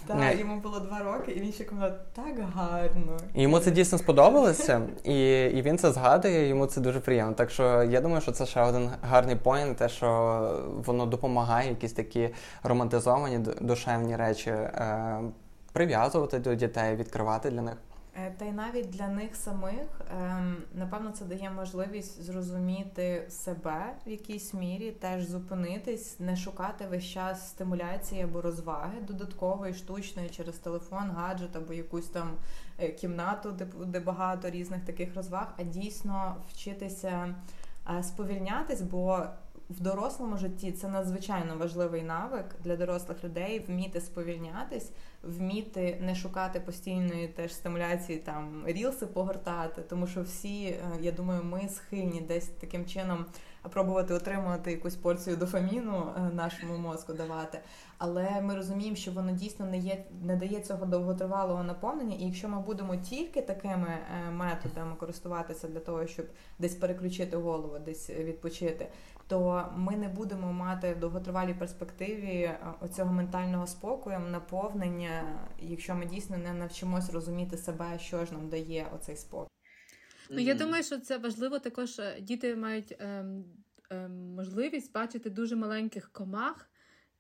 [0.08, 0.38] Так, е.
[0.40, 3.18] йому було два роки, і він ще казав, так гарно.
[3.36, 7.34] І Йому це дійсно сподобалося, і і він це згадує, йому це дуже приємно.
[7.34, 10.08] Так що я думаю, що це ще один гарний поінт, те, що
[10.86, 12.30] воно допомагає, якісь такі
[12.64, 15.20] романтизовані душевні речі е,
[15.74, 17.76] прив'язувати до дітей, відкривати для них.
[18.16, 24.10] Е, та й навіть для них самих, ем, напевно, це дає можливість зрозуміти себе в
[24.10, 31.12] якійсь мірі, теж зупинитись, не шукати весь час стимуляції або розваги додаткової, штучної через телефон,
[31.12, 32.32] гаджет або якусь там
[32.80, 33.52] е, кімнату,
[33.86, 37.36] де, багато різних таких розваг, а дійсно вчитися
[37.98, 39.26] е, сповільнятись, бо
[39.70, 44.92] в дорослому житті це надзвичайно важливий навик для дорослих людей вміти сповільнятись,
[45.24, 51.44] вміти не шукати постійної теж стимуляції, там рілси погортати, тому що всі, е, я думаю,
[51.44, 53.26] ми схильні десь таким чином
[53.70, 57.60] пробувати отримувати якусь порцію дофаміну е, нашому мозку давати.
[57.98, 62.16] Але ми розуміємо, що воно дійсно не є не дає цього довготривалого наповнення.
[62.16, 66.26] І якщо ми будемо тільки такими е, методами користуватися для того, щоб
[66.60, 68.88] десь переключити голову, десь відпочити,
[69.28, 76.06] то ми не будемо мати в довготривалій перспективі е, оцього ментального спокою, наповнення, якщо ми
[76.06, 79.50] дійсно не навчимось розуміти себе, що ж нам дає оцей спокій.
[80.30, 82.00] Ну я думаю, що це важливо також.
[82.00, 83.46] Е, діти мають ем,
[83.90, 86.70] ем, можливість бачити дуже маленьких комах,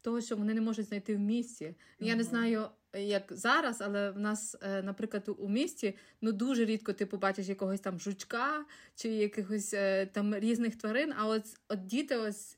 [0.02, 1.66] того, що вони не можуть знайти в місці.
[1.66, 2.06] Mm-hmm.
[2.06, 2.68] Я не знаю.
[2.93, 7.79] Як зараз, але в нас, е, наприклад, у місті ну дуже рідко ти побачиш якогось
[7.79, 11.13] там жучка чи якихось е, там різних тварин.
[11.17, 12.58] А от от діти, ось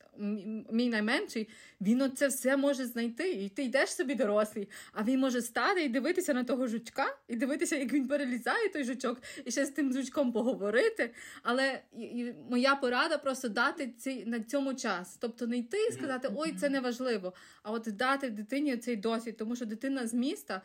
[0.72, 1.50] мій найменший,
[1.82, 3.32] він це все може знайти.
[3.32, 7.36] І ти йдеш собі дорослий, а він може стати і дивитися на того жучка, і
[7.36, 11.14] дивитися, як він перелізає той жучок, і ще з тим жучком поговорити.
[11.44, 15.18] Але і, і моя порада просто дати цей на цьому час.
[15.22, 17.34] Тобто не йти і сказати, ой, це не важливо.
[17.64, 20.62] А от дати дитині цей досвід, тому що дитина з міста.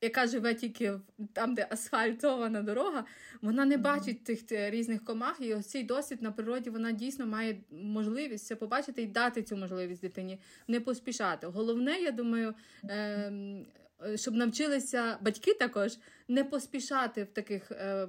[0.00, 0.92] Яка живе тільки
[1.32, 3.04] там, де асфальтована дорога,
[3.42, 7.60] вона не бачить тих різних комах, і ось цей досвід на природі вона дійсно має
[7.70, 11.46] можливість це побачити і дати цю можливість дитині, не поспішати.
[11.46, 12.54] Головне, я думаю,
[12.88, 13.66] ем,
[14.16, 18.06] щоб навчилися батьки також не поспішати в таких е,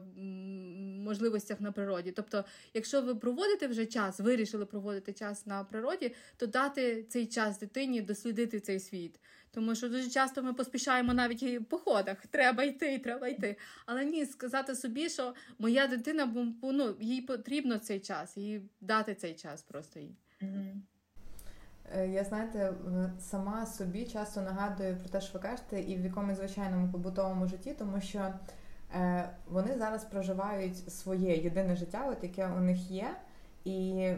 [1.05, 2.11] можливостях на природі.
[2.11, 7.59] Тобто, якщо ви проводите вже час, вирішили проводити час на природі, то дати цей час
[7.59, 9.19] дитині дослідити цей світ.
[9.57, 12.17] Тому що дуже часто ми поспішаємо навіть і в походах.
[12.27, 13.57] Треба йти, треба йти.
[13.85, 19.33] Але ні, сказати собі, що моя дитина ну, їй потрібно цей час, і дати цей
[19.33, 20.15] час просто їй.
[21.95, 22.73] Е, я знаєте,
[23.19, 27.75] сама собі часто нагадую про те, що ви кажете, і в якомусь звичайному побутовому житті,
[27.79, 28.33] тому що
[28.95, 33.15] е, вони зараз проживають своє єдине життя, от яке у них є,
[33.65, 34.09] і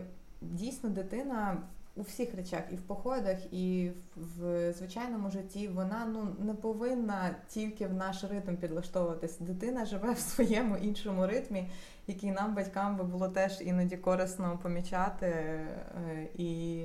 [0.42, 1.58] дійсно дитина.
[2.00, 7.88] У всіх речах, і в походах, і в звичайному житті вона ну не повинна тільки
[7.88, 9.40] в наш ритм підлаштовуватись.
[9.40, 11.70] Дитина живе в своєму іншому ритмі,
[12.08, 16.82] який нам, батькам, би було теж іноді корисно помічати е, і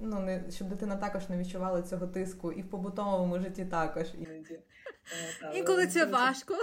[0.00, 4.54] ну не щоб дитина також не відчувала цього тиску, і в побутовому житті також іноді.
[4.54, 6.54] Е, Інколи це важко.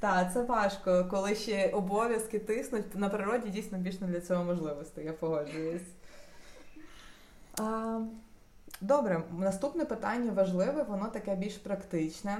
[0.00, 5.00] Так, це важко, коли ще обов'язки тиснуть на природі дійсно більш не для цього можливості,
[5.00, 5.82] я погоджуюсь.
[8.80, 12.38] Добре, наступне питання важливе, воно таке більш практичне.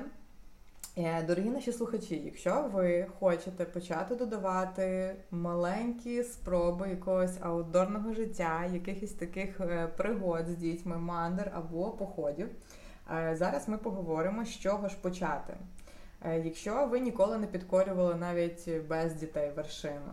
[0.96, 9.12] Е, дорогі наші слухачі, якщо ви хочете почати додавати маленькі спроби якогось аутдорного життя, якихось
[9.12, 12.48] таких е, пригод з дітьми, мандр або походів,
[13.10, 15.54] е, зараз ми поговоримо, з чого ж почати.
[16.44, 20.12] Якщо ви ніколи не підкорювали навіть без дітей вершину,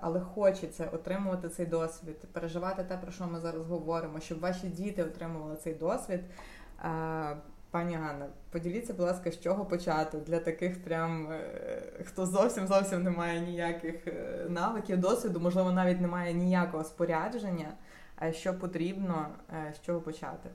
[0.00, 5.02] але хочеться отримувати цей досвід, переживати те, про що ми зараз говоримо, щоб ваші діти
[5.04, 6.20] отримували цей досвід.
[7.70, 13.02] Пані Ганна, поділіться, будь ласка, з чого почати для таких, прям е, хто зовсім зовсім
[13.02, 17.72] не має ніяких е, навиків, досвіду, можливо, навіть не має ніякого спорядження.
[18.32, 20.50] Що потрібно, е, з чого почати?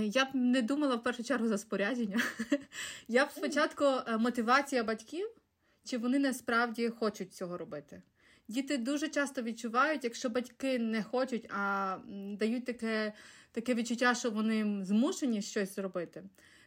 [0.00, 2.20] Я б не думала в першу чергу за спорядження.
[3.08, 3.84] Я б спочатку
[4.18, 5.28] мотивація батьків,
[5.88, 8.02] чи вони насправді хочуть цього робити.
[8.48, 11.96] Діти дуже часто відчувають, якщо батьки не хочуть, а
[12.38, 13.12] дають таке
[13.52, 16.22] таке відчуття, що вони змушені щось робити.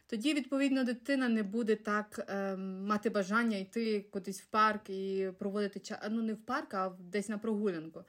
[0.06, 5.80] Тоді, відповідно, дитина не буде так е, мати бажання йти кудись в парк і проводити
[5.80, 8.04] час, ну не в парк, а десь на прогулянку.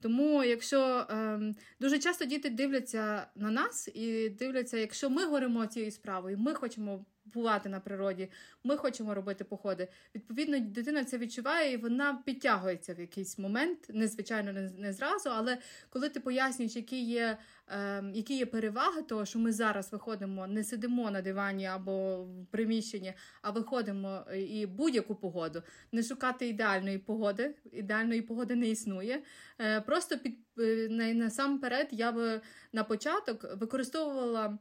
[0.00, 1.40] Тому, якщо е,
[1.80, 7.04] дуже часто діти дивляться на нас і дивляться, якщо ми горимо цією справою, ми хочемо
[7.34, 8.30] бувати на природі,
[8.64, 9.88] ми хочемо робити походи.
[10.14, 15.30] Відповідно, дитина це відчуває і вона підтягується в якийсь момент, незвичайно не, зразу.
[15.30, 15.58] Але
[15.90, 17.38] коли ти пояснюєш, які є
[17.68, 22.46] е, які є переваги, того, що ми зараз виходимо, не сидимо на дивані або в
[22.46, 23.12] приміщенні,
[23.42, 25.62] а виходимо е, і будь-яку погоду,
[25.92, 27.54] не шукати ідеальної погоди.
[27.72, 29.22] Ідеальної погоди не існує.
[29.60, 32.40] Е, Просто під е, насамперед я би
[32.72, 34.58] на початок використовувала.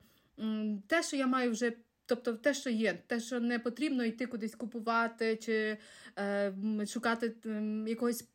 [0.88, 1.74] Те, що я маю вже
[2.08, 5.78] Тобто те, що є, те, що не потрібно йти кудись купувати чи
[6.20, 6.54] е,
[6.88, 8.26] шукати е, якогось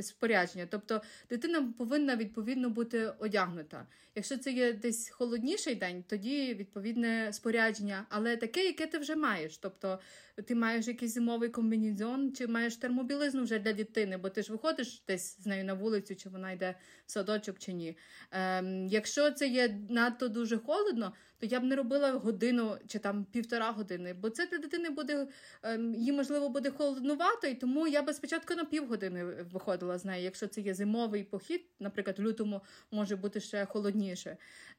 [0.00, 0.66] спорядження.
[0.70, 3.86] Тобто дитина повинна відповідно бути одягнута.
[4.14, 9.58] Якщо це є десь холодніший день, тоді відповідне спорядження, але таке, яке ти вже маєш.
[9.58, 9.98] Тобто
[10.46, 15.02] ти маєш якийсь зимовий комбінезон, чи маєш термобілизну вже для дитини, бо ти ж виходиш
[15.08, 16.74] десь з нею на вулицю, чи вона йде
[17.06, 17.96] в садочок, чи ні.
[18.32, 23.24] Е, Якщо це є надто дуже холодно, то я б не робила годину чи там
[23.24, 25.26] півтора години, бо це для дитини буде
[25.62, 30.24] ем, їй, можливо, буде холоднувато, і тому я би спочатку на півгодини виходила з нею.
[30.24, 33.99] Якщо це є зимовий похід, наприклад, в лютому може бути ще холодніше.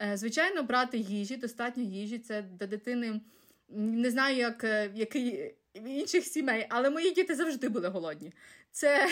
[0.01, 2.19] Е, звичайно, брати їжі, достатньо їжі.
[2.19, 3.21] Це для дитини.
[3.69, 5.55] Не знаю, як е, який
[5.85, 8.33] інших сімей, але мої діти завжди були голодні.
[8.71, 9.09] Це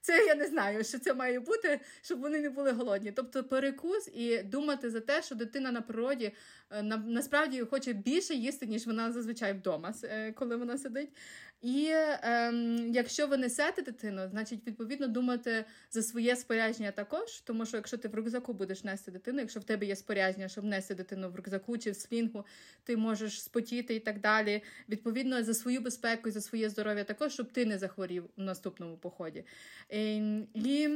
[0.00, 3.12] це я не знаю, що це має бути, щоб вони не були голодні.
[3.12, 6.32] Тобто перекус і думати за те, що дитина на природі
[6.70, 9.94] е, на, насправді хоче більше їсти, ніж вона зазвичай вдома,
[10.34, 11.08] коли вона сидить.
[11.60, 17.40] І ем, якщо ви несете дитину, значить відповідно думати за своє спорядження також.
[17.40, 20.64] Тому що якщо ти в рюкзаку будеш нести дитину, якщо в тебе є спорядження, щоб
[20.64, 22.44] нести дитину в рюкзаку чи в слінгу,
[22.84, 24.62] ти можеш спотіти і так далі.
[24.88, 28.96] Відповідно за свою безпеку і за своє здоров'я, також щоб ти не захворів у наступному
[28.96, 29.44] поході.
[29.88, 30.88] Ем, і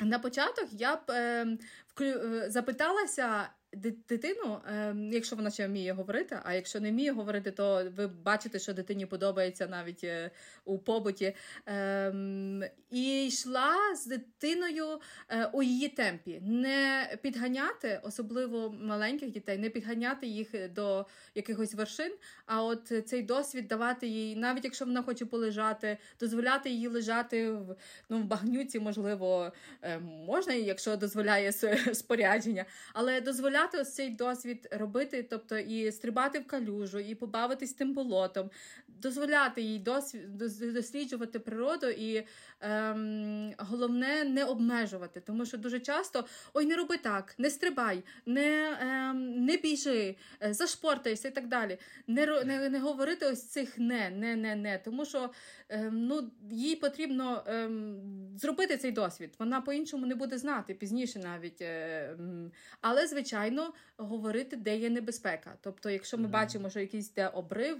[0.00, 1.58] на початок я б ем,
[2.00, 7.90] е, запиталася дитину, ем, якщо вона ще вміє говорити, а якщо не вміє говорити, то
[7.96, 10.30] ви бачите, що дитині подобається навіть е,
[10.64, 11.34] у побуті.
[11.66, 19.70] Ем, і йшла з дитиною е, у її темпі, не підганяти, особливо маленьких дітей, не
[19.70, 22.12] підганяти їх до якихось вершин.
[22.46, 27.76] А от цей досвід давати їй, навіть якщо вона хоче полежати, дозволяти їй лежати в
[28.08, 31.52] ну, в багнюці, можливо, е, можна, якщо дозволяє
[31.92, 32.64] спорядження,
[32.94, 37.94] але дозволяти дозволяти ось цей досвід робити, тобто і стрибати в калюжу, і побавитись тим
[37.94, 38.50] болотом,
[38.88, 40.38] дозволяти їй досвід,
[40.74, 42.26] досліджувати природу і
[42.60, 45.20] ем, головне не обмежувати.
[45.20, 50.54] Тому що дуже часто ой, не роби так, не стрибай, не ем, не біжи, е,
[50.54, 51.78] зашпортайся і так далі.
[52.06, 54.78] Не не, не говорити ось цих не, не, не, не.
[54.78, 55.30] Тому що
[55.68, 57.98] ем, ну, їй потрібно ем,
[58.36, 59.34] зробити цей досвід.
[59.38, 61.62] Вона по-іншому не буде знати пізніше навіть.
[61.62, 63.47] Ем, але, звичайно,
[63.96, 65.54] говорити, де є небезпека.
[65.60, 66.30] Тобто, якщо ми mm-hmm.
[66.30, 67.78] бачимо, що якийсь де обрив,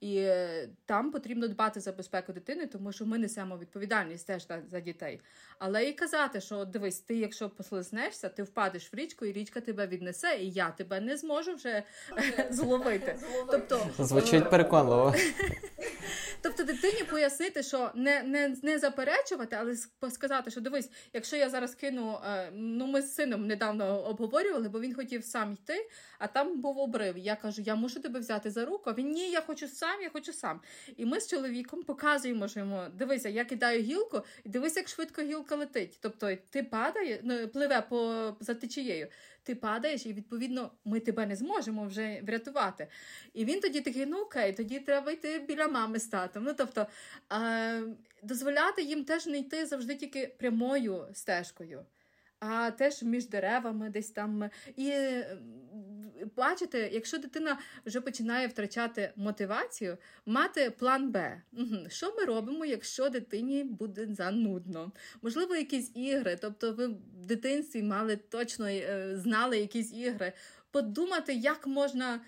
[0.00, 4.80] і е, там потрібно дбати за безпеку дитини, тому що ми несемо відповідальність теж за
[4.80, 5.20] дітей.
[5.58, 9.86] Але і казати, що дивись, ти, якщо послизнешся, ти впадеш в річку, і річка тебе
[9.86, 11.82] віднесе, і я тебе не зможу вже
[12.50, 13.18] зловити.
[13.50, 15.14] Тобто звучить е, переконливо.
[16.42, 19.76] Тобто дитині пояснити, що не не, не заперечувати, але
[20.10, 24.80] сказати, що дивись, якщо я зараз кину, е, ну ми з сином недавно обговорювали, бо
[24.80, 25.88] він хотів сам йти,
[26.18, 27.18] а там був обрив.
[27.18, 28.90] Я кажу, я мушу тебе взяти за руку.
[28.90, 30.60] А він ні, я хочу сам, я хочу сам.
[30.96, 35.22] І ми з чоловіком показуємо, що йому дивися, я кидаю гілку, і дивись, як швидко
[35.22, 35.98] гілка летить.
[36.00, 39.08] Тобто ти падає, ну, пливе по за течією
[39.42, 42.86] ти падаєш, і відповідно ми тебе не зможемо вже врятувати.
[43.34, 46.44] І він тоді такий, ну окей, тоді треба йти біля мами з татом.
[46.44, 46.86] Ну тобто
[47.32, 47.82] е,
[48.22, 51.84] дозволяти їм теж не йти завжди тільки прямою стежкою
[52.40, 54.50] а теж між деревами десь там.
[54.76, 54.92] І
[56.36, 61.42] бачите, якщо дитина вже починає втрачати мотивацію, мати план Б.
[61.88, 64.92] Що ми робимо, якщо дитині буде занудно?
[65.22, 66.86] Можливо, якісь ігри, тобто ви
[67.22, 70.32] в дитинстві мали точно е, знали якісь ігри.
[70.70, 72.20] Подумати, як можна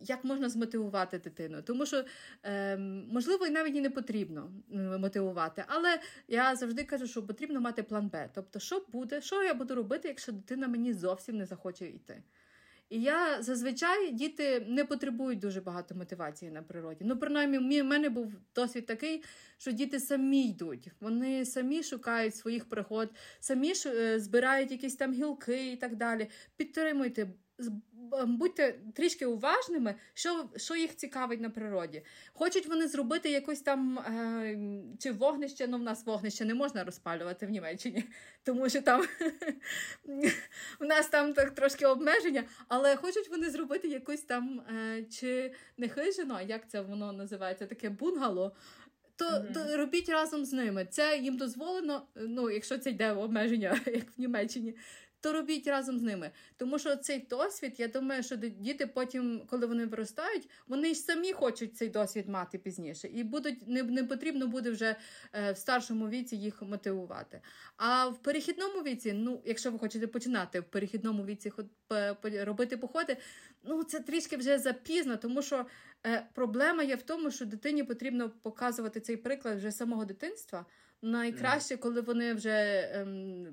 [0.00, 1.62] як можна змотивувати дитину.
[1.62, 2.04] Тому що,
[2.42, 4.50] ем, можливо, і навіть і не потрібно
[4.98, 5.64] мотивувати.
[5.66, 8.28] Але я завжди кажу, що потрібно мати план Б.
[8.34, 12.22] Тобто, що буде, що я буду робити, якщо дитина мені зовсім не захоче йти.
[12.90, 17.04] І я зазвичай діти не потребують дуже багато мотивації на природі.
[17.04, 19.24] Ну, принаймні, в мене був досвід такий,
[19.58, 20.90] що діти самі йдуть.
[21.00, 26.28] Вони самі шукають своїх пригод, самі е, збирають якісь там гілки і так далі.
[26.56, 27.28] Підтримуйте
[28.26, 32.02] будьте трішки уважними, що що їх цікавить на природі.
[32.32, 34.58] Хочуть вони зробити якось там е,
[34.98, 38.04] чи вогнище, ну в нас вогнище не можна розпалювати в Німеччині,
[38.44, 39.04] тому що там
[40.80, 45.88] у нас там так трошки обмеження, але хочуть вони зробити якусь там е, чи не
[45.88, 48.52] хижину, а як це воно називається, таке бунгало.
[49.16, 49.52] То, mm-hmm.
[49.52, 50.86] то робіть разом з ними.
[50.90, 54.74] Це їм дозволено, ну якщо це йде в обмеження, як в Німеччині,
[55.20, 56.30] то робіть разом з ними.
[56.56, 61.32] Тому що цей досвід, я думаю, що діти потім, коли вони виростають, вони ж самі
[61.32, 64.96] хочуть цей досвід мати пізніше, і будуть не, не потрібно буде вже
[65.32, 67.40] е, в старшому віці їх мотивувати.
[67.76, 71.52] А в перехідному віці, ну, якщо ви хочете починати в перехідному віці
[72.22, 73.16] робити походи,
[73.64, 75.66] ну це трішки вже запізно, тому що
[76.06, 80.66] е, проблема є в тому, що дитині потрібно показувати цей приклад вже самого дитинства.
[81.02, 83.46] Найкраще, коли вони вже ем,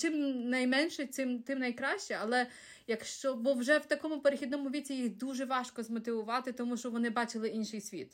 [0.00, 2.18] чим, найменше, цим тим найкраще.
[2.20, 2.46] Але
[2.86, 7.48] якщо бо вже в такому перехідному віці їх дуже важко змотивувати, тому що вони бачили
[7.48, 8.12] інший світ.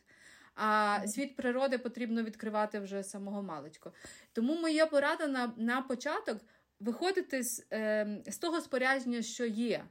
[0.54, 3.90] А світ природи потрібно відкривати вже самого маличку.
[4.32, 6.38] Тому моя порада на на початок
[6.80, 9.84] виходити з е, з того спорядження, що є.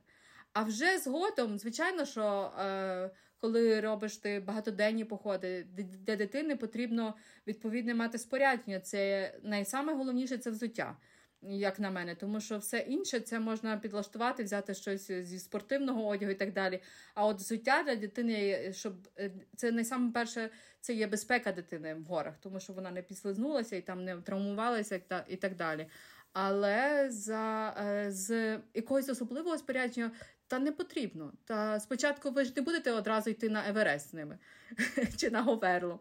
[0.53, 3.09] А вже згодом, звичайно, що е,
[3.39, 5.67] коли робиш ти багатоденні походи,
[6.05, 7.15] де дитини потрібно
[7.47, 8.79] відповідне мати спорядження.
[8.79, 10.97] Це найголовніше це взуття.
[11.41, 16.31] Як на мене, тому що все інше це можна підлаштувати, взяти щось зі спортивного одягу
[16.31, 16.81] і так далі.
[17.13, 20.49] А от взуття для дитини, щоб е, це найсаме перше,
[20.81, 25.01] це є безпека дитини в горах, тому що вона не підслизнулася і там не травмувалася
[25.27, 25.87] і так далі.
[26.33, 30.11] Але за е, з якогось особливого спорядження
[30.47, 31.33] та не потрібно.
[31.45, 34.37] Та спочатку ви ж не будете одразу йти на Еверест з ними
[35.17, 35.99] чи на Говерло.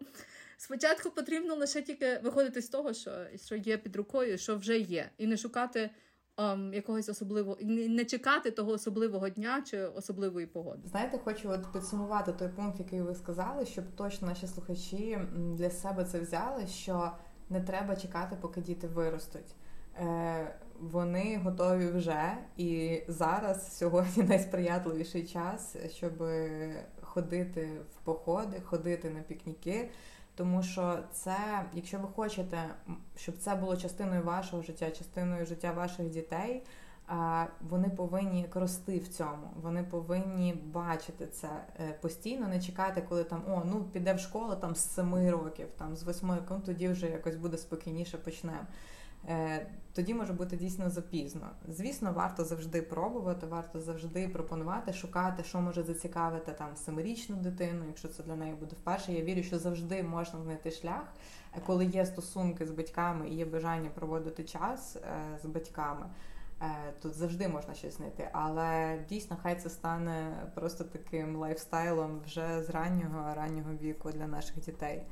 [0.57, 5.11] Спочатку потрібно лише тільки виходити з того, що що є під рукою, що вже є,
[5.19, 5.91] і не шукати
[6.37, 10.83] um, якогось особливого, не чекати того особливого дня чи особливої погоди.
[10.85, 16.05] Знаєте, хочу от підсумувати той пункт, який ви сказали, щоб точно наші слухачі для себе
[16.05, 17.13] це взяли, що
[17.51, 19.55] не треба чекати, поки діти виростуть.
[20.01, 26.13] Е, Вони готові вже і зараз сьогодні найсприятливіший час, щоб
[27.03, 29.91] ходити в походи, ходити на пікніки.
[30.37, 32.59] Тому що це, якщо ви хочете,
[33.17, 36.63] щоб це було частиною вашого життя, частиною життя ваших дітей,
[37.61, 39.51] вони повинні рости в цьому.
[39.63, 41.49] Вони повинні бачити це
[41.81, 45.67] е, постійно, не чекати, коли там о, ну піде в школу там з семи років,
[45.79, 48.67] там з восьми, ну тоді вже якось буде спокійніше почнемо.
[49.29, 51.51] Е, тоді може бути дійсно запізно.
[51.69, 58.09] Звісно, варто завжди пробувати, варто завжди пропонувати, шукати, що може зацікавити там семирічну дитину, якщо
[58.09, 59.13] це для неї буде вперше.
[59.13, 61.13] Я вірю, що завжди можна знайти шлях,
[61.57, 66.07] е, коли є стосунки з батьками і є бажання проводити час е, з батьками.
[67.03, 72.71] Тут завжди можна щось знайти, але дійсно хай це стане просто таким лайфстайлом вже з
[72.71, 75.03] раннього раннього віку для наших дітей.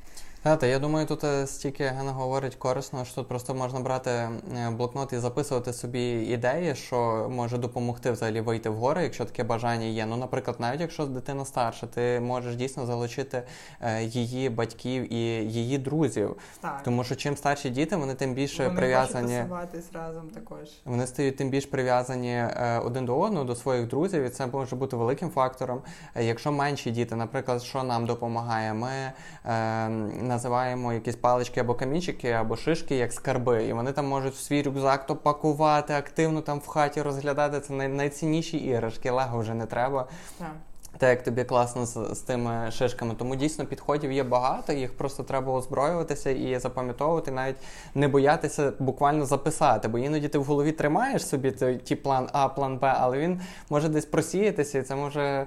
[0.44, 4.30] Та, я думаю, тут е, стільки Гена говорить корисно, що тут просто можна брати е,
[4.70, 9.86] блокнот і записувати собі ідеї, що може допомогти взагалі вийти в гори, якщо таке бажання
[9.86, 10.06] є.
[10.06, 13.42] Ну, наприклад, навіть якщо дитина старша, ти можеш дійсно залучити
[13.80, 15.16] е, її батьків і
[15.52, 16.36] її друзів.
[16.60, 16.82] Так.
[16.84, 19.44] Тому що чим старші діти, вони тим більше вони прив'язані
[19.92, 20.68] разом також.
[20.84, 22.44] Вони стають тим більш прив'язані
[22.84, 25.82] один до одного, до своїх друзів, і це може бути великим фактором.
[26.20, 29.12] Якщо менші діти, наприклад, що нам допомагає, ми.
[30.34, 33.64] Називаємо якісь палички або камінчики, або шишки, як скарби.
[33.64, 37.60] І вони там можуть в свій рюкзак то пакувати, активно там в хаті розглядати.
[37.60, 39.10] Це най- найцінніші іграшки.
[39.10, 40.06] Лего вже не треба.
[40.38, 40.52] Так.
[40.98, 43.14] Те, як тобі класно з, з тими шишками.
[43.18, 47.56] Тому дійсно підходів є багато, їх просто треба озброюватися і запам'ятовувати, навіть
[47.94, 49.88] не боятися буквально записати.
[49.88, 53.40] Бо іноді ти в голові тримаєш собі ті, ті план А, план Б, але він
[53.70, 55.46] може десь просіятися, і це може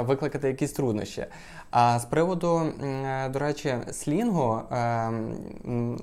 [0.00, 1.26] викликати якісь труднощі.
[1.70, 5.10] А з приводу, е, до речі, слінгу, е,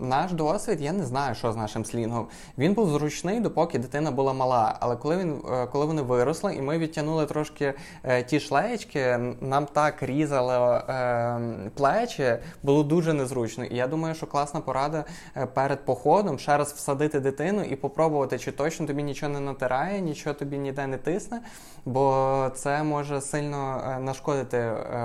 [0.02, 2.28] наш досвід, я не знаю, що з нашим слінгом.
[2.58, 4.78] Він був зручний, допоки дитина була мала.
[4.80, 7.74] Але коли він, е, коли вони виросли, і ми відтягнули трошки
[8.26, 10.82] ті шлеєчки, нам так різало
[11.76, 13.66] плечі, було дуже незручно.
[13.66, 15.06] І я думаю, що класна порада
[15.54, 20.34] перед походом ще раз всадити дитину і попробувати, чи точно тобі нічого не натирає, нічого
[20.34, 21.42] тобі ніде не тисне,
[21.86, 24.58] бо це може сильно нашкодити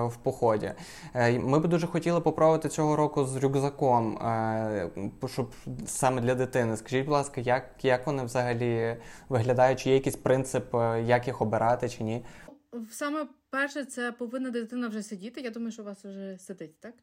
[0.07, 0.73] в поході поході.
[1.15, 4.89] Е, ми б дуже хотіли попробувати цього року з рюкзаком, е,
[5.27, 5.51] щоб
[5.87, 6.77] саме для дитини.
[6.77, 8.97] Скажіть, будь ласка, як як вони взагалі
[9.29, 9.81] виглядають?
[9.81, 10.75] Чи є якийсь принцип,
[11.05, 12.25] як їх обирати чи ні?
[12.91, 15.41] Саме перше, це повинна дитина вже сидіти.
[15.41, 16.95] Я думаю, що у вас вже сидить, так?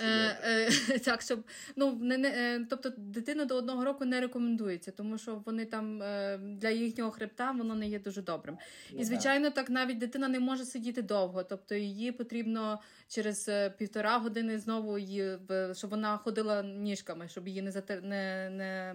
[0.00, 1.44] Е, е, Так, щоб
[1.76, 6.02] ну не, не е, тобто дитина до одного року не рекомендується, тому що вони там
[6.02, 8.58] е, для їхнього хребта воно не є дуже добрим.
[8.90, 13.70] І ну, звичайно, так навіть дитина не може сидіти довго, тобто її потрібно через е,
[13.70, 15.38] півтора години знову її
[15.72, 18.50] щоб вона ходила ніжками, щоб її не не.
[18.50, 18.94] не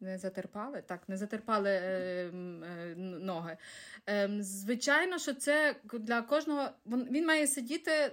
[0.00, 3.56] не затерпали, так, не затерпали е, е, ноги.
[4.08, 8.12] Е, Звичайно, що це для кожного він має сидіти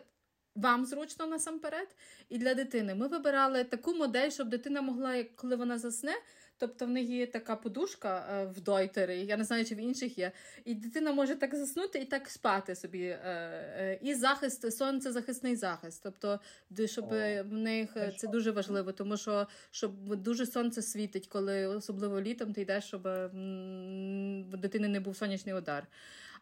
[0.56, 1.96] вам зручно насамперед,
[2.30, 2.96] і для дитини.
[2.96, 6.14] Ми вибирали таку модель, щоб дитина могла, коли вона засне,
[6.58, 10.18] Тобто в них є така подушка е, в дойтері, я не знаю, чи в інших
[10.18, 10.32] є.
[10.66, 13.03] І дитина може так заснути і так спати собі.
[13.03, 16.03] Е, е, і захист, сонцезахисний захист.
[16.03, 16.39] Тобто,
[16.86, 22.22] щоб О, в них це дуже важливо, тому що щоб дуже сонце світить, коли особливо
[22.22, 25.88] літом ти йдеш, щоб в дитини не був сонячний удар.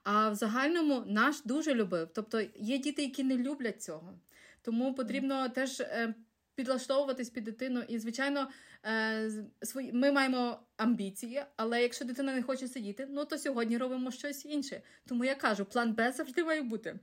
[0.03, 2.09] А в загальному наш дуже любив.
[2.14, 4.14] Тобто є діти, які не люблять цього.
[4.61, 5.82] Тому потрібно теж
[6.55, 7.84] підлаштовуватись під дитину.
[7.88, 8.47] І, звичайно,
[9.61, 14.45] свої ми маємо амбіції, але якщо дитина не хоче сидіти, ну то сьогодні робимо щось
[14.45, 14.81] інше.
[15.07, 16.99] Тому я кажу, план Б завжди має бути.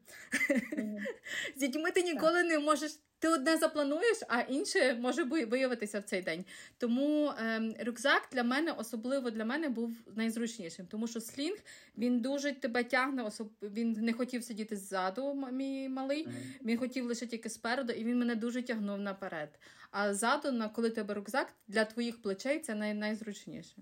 [1.57, 6.23] З дітьми ти ніколи не можеш ти одне заплануєш, а інше може виявитися в цей
[6.23, 6.45] день.
[6.79, 11.59] Тому ем, рюкзак для мене, особливо для мене, був найзручнішим, тому що слінг
[11.99, 13.23] він дуже тебе тягне.
[13.23, 13.51] Особ...
[13.63, 16.29] Він не хотів сидіти ззаду, мій малий.
[16.65, 19.59] Він хотів лише тільки спереду, і він мене дуже тягнув наперед.
[19.91, 22.95] А ззаду, коли тебе рюкзак для твоїх плечей, це най...
[22.95, 23.77] найзручніше.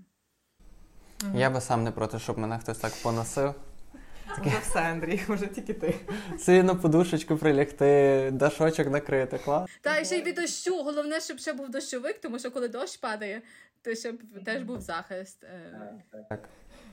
[1.34, 3.54] Я би сам не проти, щоб мене хтось так поносив.
[4.28, 5.94] Таке ну, все, Андрій, може тільки ти.
[6.38, 9.70] Собі на подушечку прилягти, дашочок накрити, клас.
[9.80, 10.82] Та і ще й від дощу.
[10.82, 13.42] Головне, щоб ще був дощовик, тому що коли дощ падає,
[13.82, 15.46] то щоб теж був захист.
[16.28, 16.48] Так.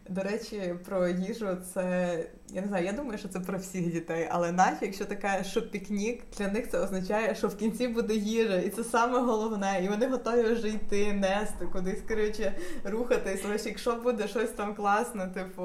[0.10, 2.20] До речі, про їжу це
[2.54, 5.70] я не знаю, я думаю, що це про всіх дітей, але навіть якщо кажеш, що
[5.70, 9.82] пікнік, для них це означає, що в кінці буде їжа, і це саме головне.
[9.84, 12.54] І вони готові вже йти, нести, кудись коротше,
[12.84, 13.46] рухатись.
[13.46, 15.64] Лише якщо буде щось там класне, типу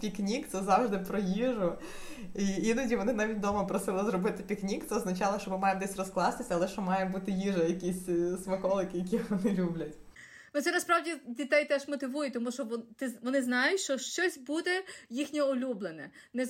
[0.00, 1.72] пікнік, це завжди про їжу.
[2.34, 4.86] І іноді вони навіть вдома просили зробити пікнік.
[4.88, 8.98] Це означало, що ми маємо десь розкластися, але що має бути їжа, якісь е, смаколики,
[8.98, 9.94] які вони люблять.
[10.56, 12.68] Ну, це насправді дітей теж мотивує, тому що
[13.22, 16.10] вони знають, що щось буде їхнє улюблене.
[16.32, 16.46] Не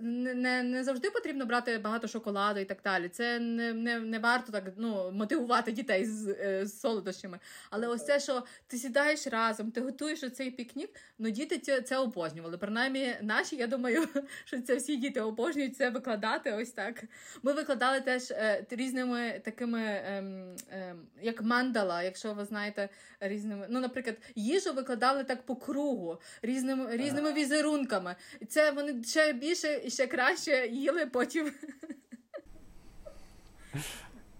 [0.00, 3.08] не, не, не завжди потрібно брати багато шоколаду і так далі.
[3.08, 7.38] Це не не, не варто так ну, мотивувати дітей з, е, з солодощами.
[7.70, 11.98] Але ось це, що ти сідаєш разом, ти готуєш цей пікнік, ну діти це, це
[11.98, 12.58] обожнювали.
[12.58, 14.08] Принаймні, наші, я думаю,
[14.44, 16.52] що це всі діти обожнюють це викладати.
[16.52, 17.04] Ось так.
[17.42, 20.24] Ми викладали теж е, різними такими, е,
[20.70, 22.88] е, як мандала, якщо ви знаєте
[23.20, 23.41] різними.
[23.68, 28.16] Ну, наприклад, їжу викладали так по кругу, різними різними візерунками.
[28.40, 31.52] І це вони ще більше і ще краще їли потім.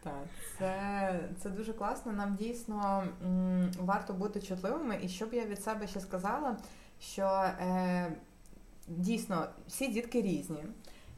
[0.03, 0.25] Так,
[0.59, 2.13] це це дуже класно.
[2.13, 4.99] Нам дійсно м, варто бути чутливими.
[5.03, 6.57] І що б я від себе ще сказала,
[7.01, 7.23] що
[7.61, 8.13] е,
[8.89, 10.65] дійсно всі дітки різні.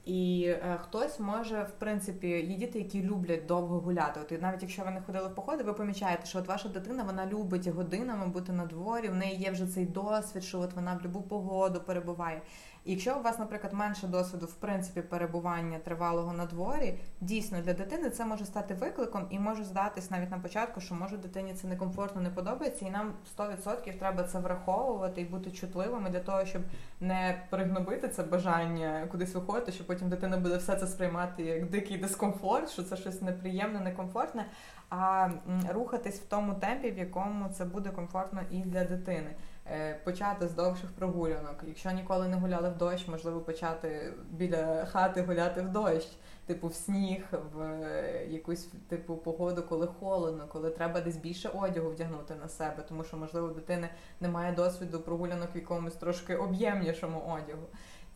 [0.04, 4.20] І е, хтось може, в принципі, є діти, які люблять довго гуляти.
[4.20, 7.02] От і навіть якщо ви не ходили в походи, ви помічаєте, що от ваша дитина
[7.02, 10.92] вона любить годинами бути на дворі, в неї є вже цей досвід, що от вона
[10.94, 12.42] в будь-яку погоду перебуває.
[12.86, 18.10] Якщо у вас, наприклад, менше досвіду в принципі перебування тривалого на дворі, дійсно для дитини
[18.10, 22.20] це може стати викликом і може здатись навіть на початку, що може дитині це некомфортно
[22.20, 26.62] не подобається, і нам 100% треба це враховувати і бути чутливими для того, щоб
[27.00, 31.98] не пригнобити це бажання кудись виходити, що потім дитина буде все це сприймати як дикий
[31.98, 34.46] дискомфорт, що це щось неприємне, некомфортне.
[34.90, 35.28] А
[35.72, 39.30] рухатись в тому темпі, в якому це буде комфортно і для дитини.
[39.70, 41.64] Е, почати з довших прогулянок.
[41.66, 46.08] Якщо ніколи не гуляли в дощ, можливо почати біля хати гуляти в дощ,
[46.46, 51.90] типу в сніг, в е, якусь типу погоду, коли холодно, коли треба десь більше одягу
[51.90, 53.88] вдягнути на себе, тому що, можливо, в дитини
[54.20, 57.66] немає досвіду прогулянок в якомусь трошки об'ємнішому одягу.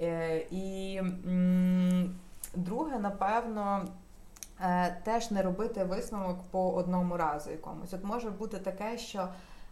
[0.00, 1.00] Е, і
[2.54, 3.88] друге, напевно.
[5.04, 7.92] Теж не робити висновок по одному разу якомусь.
[7.92, 9.28] От може бути таке, що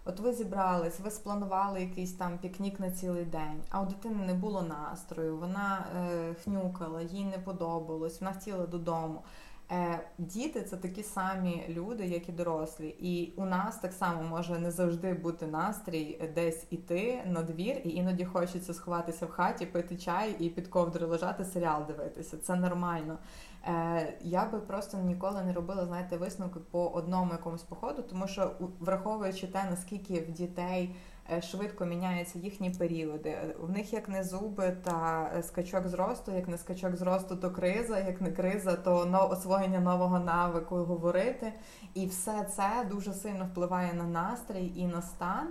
[0.08, 4.34] От ви зібрались, ви спланували якийсь там пікнік на цілий день, а у дитини не
[4.34, 9.22] було настрою, вона е, хнюкала, їй не подобалось, вона хотіла додому.
[9.70, 12.88] Е, Діти це такі самі люди, як і дорослі.
[12.88, 17.90] І у нас так само може не завжди бути настрій десь іти на двір, і
[17.90, 22.38] іноді хочеться сховатися в хаті, пити чай і під ковдрою лежати, серіал дивитися.
[22.38, 23.18] Це нормально.
[23.66, 28.50] Е, Я би просто ніколи не робила, знаєте, висновки по одному якомусь походу, тому що
[28.80, 30.94] враховуючи те, наскільки в дітей е,
[31.42, 36.58] швидко міняються їхні періоди, в них як не зуби та е, скачок зросту, як не
[36.58, 41.52] скачок зросту, то криза, як не криза, то освоєння нового навику говорити.
[41.94, 45.48] І все це дуже сильно впливає на настрій і на стан.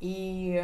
[0.00, 0.60] І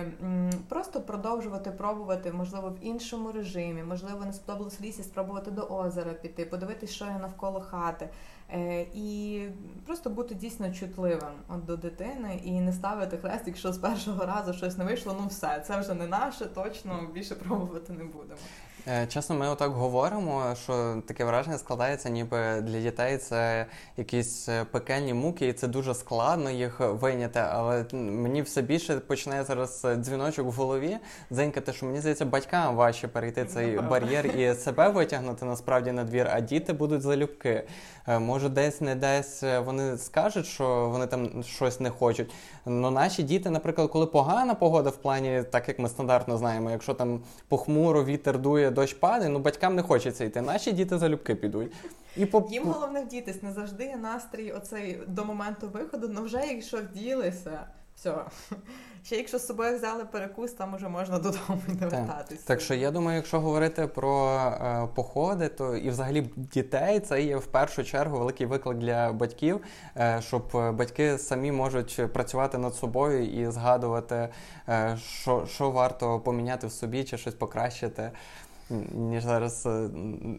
[0.68, 6.44] просто продовжувати пробувати, можливо, в іншому режимі, можливо, не сподобалось лісі, спробувати до озера піти,
[6.44, 8.08] подивитися, що є навколо хати.
[8.52, 9.40] Е, І
[9.86, 14.52] просто бути дійсно чутливим от, до дитини і не ставити хрест, якщо з першого разу
[14.52, 18.40] щось не вийшло, ну все, це вже не наше, точно більше пробувати не будемо.
[18.88, 23.66] Е, чесно, ми отак говоримо, що таке враження складається, ніби для дітей це
[23.96, 27.40] якісь е, пекельні муки, і це дуже складно їх вийняти.
[27.50, 30.96] Але мені все більше починає зараз е, дзвіночок в голові
[31.32, 36.28] дзенькати, що мені здається, батькам важче перейти цей бар'єр і себе витягнути насправді на двір,
[36.32, 37.64] а діти будуть залюбки.
[38.06, 42.30] Може, десь не десь вони скажуть, що вони там щось не хочуть.
[42.66, 46.94] Ну наші діти, наприклад, коли погана погода в плані, так як ми стандартно знаємо, якщо
[46.94, 50.40] там похмуро вітер дує дощ падає, ну батькам не хочеться йти.
[50.40, 51.72] Наші діти залюбки підуть.
[52.16, 52.48] І по...
[52.50, 58.14] Їм головне вдітись, не завжди настрій оцей до моменту виходу, ну вже якщо вділися, все.
[59.06, 62.42] Ще якщо з собою взяли перекус, там уже можна додому не вертатися.
[62.46, 67.36] Так що я думаю, якщо говорити про е, походи, то і взагалі дітей це є
[67.36, 69.60] в першу чергу великий виклик для батьків,
[69.96, 74.28] е, щоб батьки самі можуть працювати над собою і згадувати,
[74.68, 78.10] е, що, що варто поміняти в собі чи щось покращити
[78.94, 79.88] ніж зараз е,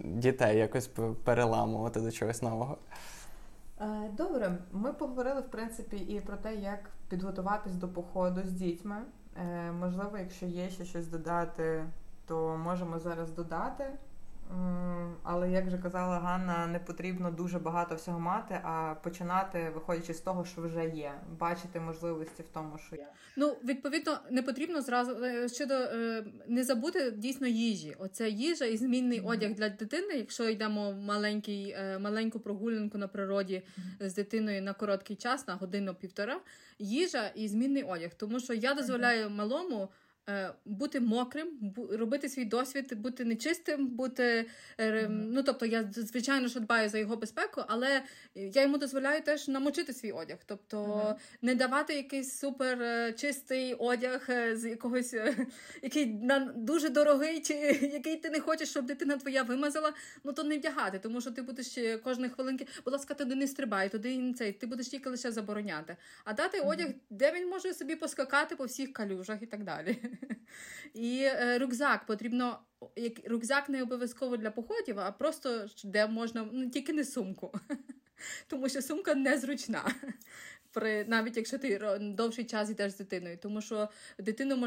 [0.03, 0.89] дітей якось
[1.24, 2.78] переламувати до чогось нового.
[3.82, 9.01] Е, добре, ми поговорили в принципі і про те, як підготуватись до походу з дітьми.
[9.36, 11.86] Е, можливо, якщо є ще щось додати,
[12.25, 13.86] то можемо зараз додати.
[15.24, 20.22] Але як вже казала Ганна, не потрібно дуже багато всього мати, а починати, виходячи з
[20.22, 23.08] того, що вже є, бачити можливості в тому, що є.
[23.36, 27.95] Ну відповідно не потрібно зразу е, щодо е, не забути дійсно їжі.
[28.00, 29.30] Оце їжа і змінний mm-hmm.
[29.30, 30.14] одяг для дитини.
[30.14, 34.10] Якщо йдемо в маленький, е, маленьку прогулянку на природі mm-hmm.
[34.10, 36.39] з дитиною на короткий час, на годину-півтора,
[36.80, 39.89] їжа і змінний одяг, тому що я дозволяю малому.
[40.30, 44.45] Е, бути мокрим, робити свій досвід, бути нечистим, бути
[44.78, 45.07] mm-hmm.
[45.09, 48.03] ну тобто, я звичайно що дбаю за його безпеку, але
[48.36, 51.15] я йому дозволяю теж намочити свій одяг, тобто mm-hmm.
[51.41, 55.15] не давати якийсь супер е, чистий одяг з якогось,
[55.82, 56.21] який
[56.55, 57.53] дуже дорогий, чи
[57.93, 59.93] який ти не хочеш, щоб дитина твоя вимазала.
[60.23, 63.89] Ну то не вдягати, тому що ти будеш кожної хвилинки, будь ласка, туди не стрибай,
[63.89, 65.97] туди не цей, ти будеш тільки лише забороняти.
[66.23, 66.69] А дати mm-hmm.
[66.69, 69.97] одяг, де він може собі поскакати по всіх калюжах і так далі.
[70.93, 72.59] І е, рюкзак потрібно.
[73.26, 77.59] Рюкзак не обов'язково для походів, а просто де можна ну тільки не сумку,
[78.47, 79.91] тому що сумка незручна.
[80.72, 83.89] При навіть якщо ти довший час йдеш з дитиною, тому що
[84.20, 84.57] дитину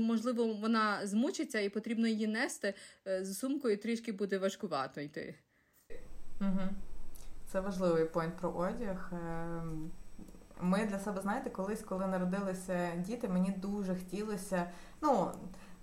[0.00, 2.74] можливо вона змучиться і потрібно її нести
[3.06, 5.34] е, з сумкою трішки буде важкувато йти.
[7.52, 9.10] Це важливий поінт про одяг.
[9.12, 9.90] Ем,
[10.60, 14.70] ми для себе, знаєте, колись, коли народилися діти, мені дуже хотілося,
[15.02, 15.30] ну.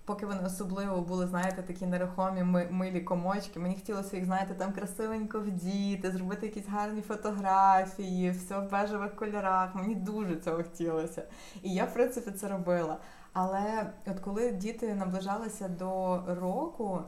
[0.06, 3.58] Поки вони особливо були, знаєте, такі нерухомі милі комочки.
[3.58, 9.74] Мені хотілося їх, знаєте, там красивенько вдіти, зробити якісь гарні фотографії, все в бежевих кольорах.
[9.74, 11.22] Мені дуже цього хотілося.
[11.62, 12.98] І я, в принципі, це робила.
[13.32, 17.00] Але от коли діти наближалися до року,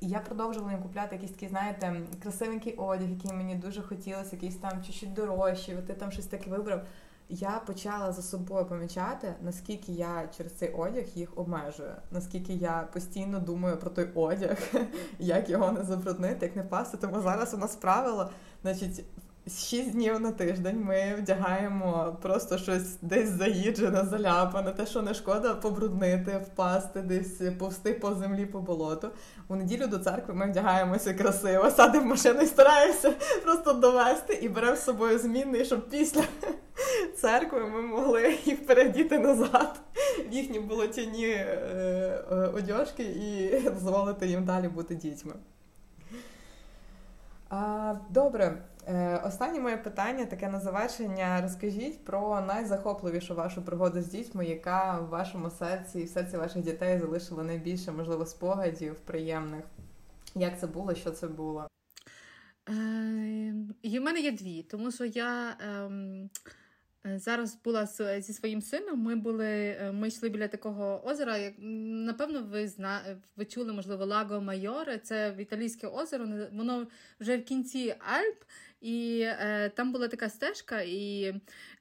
[0.00, 4.84] я продовжувала їм купляти якісь такі, знаєте, красивенький одяг, який мені дуже хотілося, якийсь там
[4.84, 6.80] чуть-чуть дорожчий, от ти там щось таке вибрав
[7.32, 13.40] я почала за собою помічати, наскільки я через цей одяг їх обмежую, наскільки я постійно
[13.40, 14.58] думаю про той одяг,
[15.18, 16.96] як його не забруднити, як не пасти.
[16.96, 18.30] Тому зараз у нас правило,
[18.62, 19.04] значить.
[19.48, 25.54] Шість днів на тиждень ми вдягаємо просто щось десь заїджене, заляпане, те, що не шкода
[25.54, 29.08] побруднити, впасти, десь повсти по землі по болоту.
[29.48, 33.12] У неділю до церкви ми вдягаємося красиво, садимо машину і стараємося
[33.44, 36.22] просто довести і беремо з собою змінний, щоб після
[37.16, 39.80] церкви ми могли їх передіти назад
[40.30, 45.34] в їхні болотяні е, е, одяжки і дозволити їм далі бути дітьми.
[48.10, 51.40] Добре, е, останнє моє питання таке на завершення.
[51.42, 56.62] Розкажіть про найзахопливішу вашу пригоду з дітьми, яка в вашому серці і в серці ваших
[56.62, 59.64] дітей залишила найбільше, можливо, спогадів приємних.
[60.34, 60.94] Як це було?
[60.94, 61.68] Що це було?
[62.68, 62.72] Е,
[63.82, 65.56] і в мене є дві, тому що я.
[65.60, 66.28] Е, Е,
[67.04, 67.86] зараз була
[68.20, 68.98] зі своїм сином.
[68.98, 69.46] Ми були,
[69.80, 71.38] е, ми йшли біля такого озера.
[71.38, 74.98] Як напевно, ви зна, ви чули, можливо, Лаго Майоре.
[74.98, 76.26] Це італійське озеро.
[76.52, 76.86] Воно
[77.20, 78.44] вже в кінці Альп,
[78.80, 81.34] і е, там була така стежка, і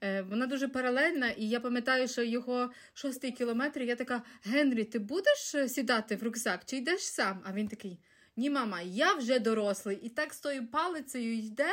[0.03, 1.29] е, вона дуже паралельна.
[1.29, 3.81] І я пам'ятаю, що його шостий кілометр.
[3.81, 6.61] Я така: Генрі, ти будеш сідати в рюкзак?
[6.65, 7.41] Чи йдеш сам?
[7.43, 7.99] А він такий.
[8.37, 9.99] Ні, мама, я вже дорослий.
[10.03, 11.69] І так з тою палицею йде.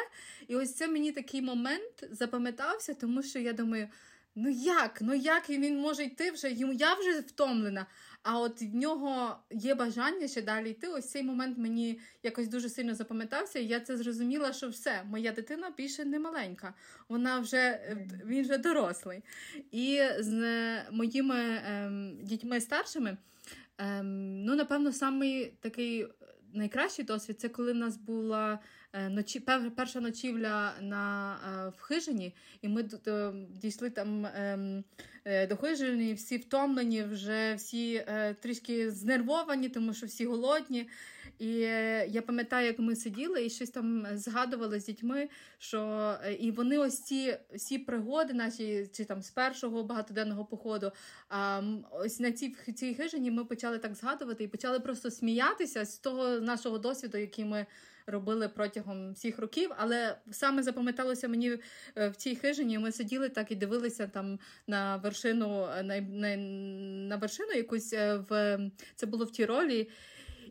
[0.49, 3.89] І ось це мені такий момент запам'ятався, тому що я думаю,
[4.35, 4.99] ну як?
[5.01, 6.53] Ну як він може йти вже?
[6.53, 7.87] Йому я вже втомлена.
[8.23, 10.89] А от в нього є бажання ще далі йти.
[10.89, 13.59] Ось цей момент мені якось дуже сильно запам'ятався.
[13.59, 16.75] І я це зрозуміла, що все, моя дитина більше не маленька.
[17.09, 17.81] Вона вже
[18.27, 19.23] він вже дорослий.
[19.71, 20.33] І з
[20.91, 23.17] моїми ем, дітьми старшими,
[23.79, 26.07] ем, ну, напевно, самий такий
[26.53, 28.59] найкращий досвід це коли в нас була
[29.09, 29.41] ночі,
[29.77, 32.89] перша ночівля на е, в хижині, і ми
[33.51, 34.85] дійшли там ем,
[35.25, 38.05] е, до хижині, всі втомлені, вже всі
[38.41, 40.89] трішки знервовані, тому що всі голодні.
[41.39, 41.49] І
[42.09, 45.29] я пам'ятаю, як ми сиділи і щось там згадували з дітьми,
[45.59, 50.93] що і вони ось ці всі пригоди, наші чи там з першого багатоденного походу,
[51.29, 55.99] а ось на цій цій хижині ми почали так згадувати і почали просто сміятися з
[55.99, 57.67] того нашого досвіду, який ми.
[58.09, 61.59] Робили протягом всіх років, але саме запам'яталося мені
[61.97, 62.79] е, в цій хижині.
[62.79, 66.37] Ми сиділи так і дивилися там на вершину на, на,
[67.09, 68.59] на вершину якусь е, в
[68.97, 69.89] це було в Тіролі.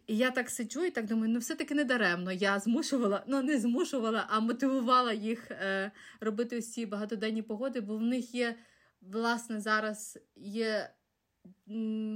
[0.07, 2.31] І я так сиджу і так думаю, ну все-таки не даремно.
[2.31, 7.97] Я змушувала, ну не змушувала, а мотивувала їх е, робити ось ці багатоденні погоди, бо
[7.97, 8.55] в них є,
[9.01, 10.89] власне, зараз є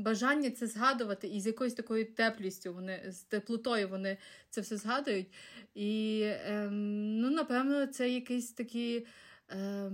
[0.02, 4.18] бажання це згадувати, і з якоюсь такою теплістю вони з теплотою вони
[4.50, 5.28] це все згадують.
[5.76, 9.08] І, е, ну, напевно, це якийсь такий.
[9.52, 9.92] Е,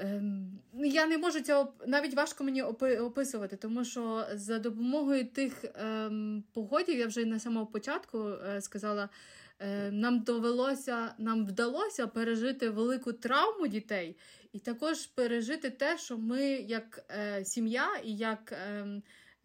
[0.00, 6.44] Ем, я не можу цього навіть важко мені описувати, тому що за допомогою тих ем,
[6.52, 9.08] погодів, я вже на самого початку е, сказала,
[9.90, 14.16] нам довелося, нам вдалося пережити велику травму дітей,
[14.52, 18.86] і також пережити те, що ми як е, сім'я і як, е,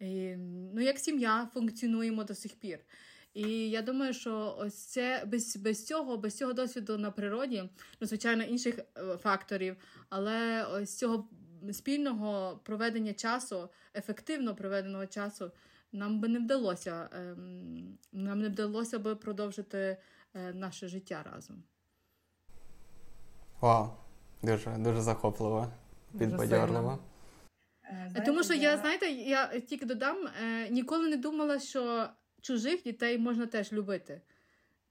[0.02, 0.36] е,
[0.74, 2.78] ну, як сім'я функціонуємо до сих пір.
[3.34, 7.64] І я думаю, що ось це без без цього, без цього досвіду на природі,
[8.00, 9.76] ну звичайно, інших е, факторів,
[10.08, 11.28] але ось цього
[11.72, 15.50] спільного проведення часу, ефективно проведеного часу,
[15.96, 19.96] нам би не вдалося, ем, нам не вдалося би продовжити
[20.34, 21.62] е, наше життя разом.
[23.60, 23.90] Вау,
[24.42, 25.72] дуже дуже захопливо,
[26.18, 26.98] підбадьорливо.
[28.16, 30.16] Е, Тому що я, знаєте, я тільки додам,
[30.70, 32.08] ніколи не думала, що
[32.40, 34.20] чужих дітей можна теж любити.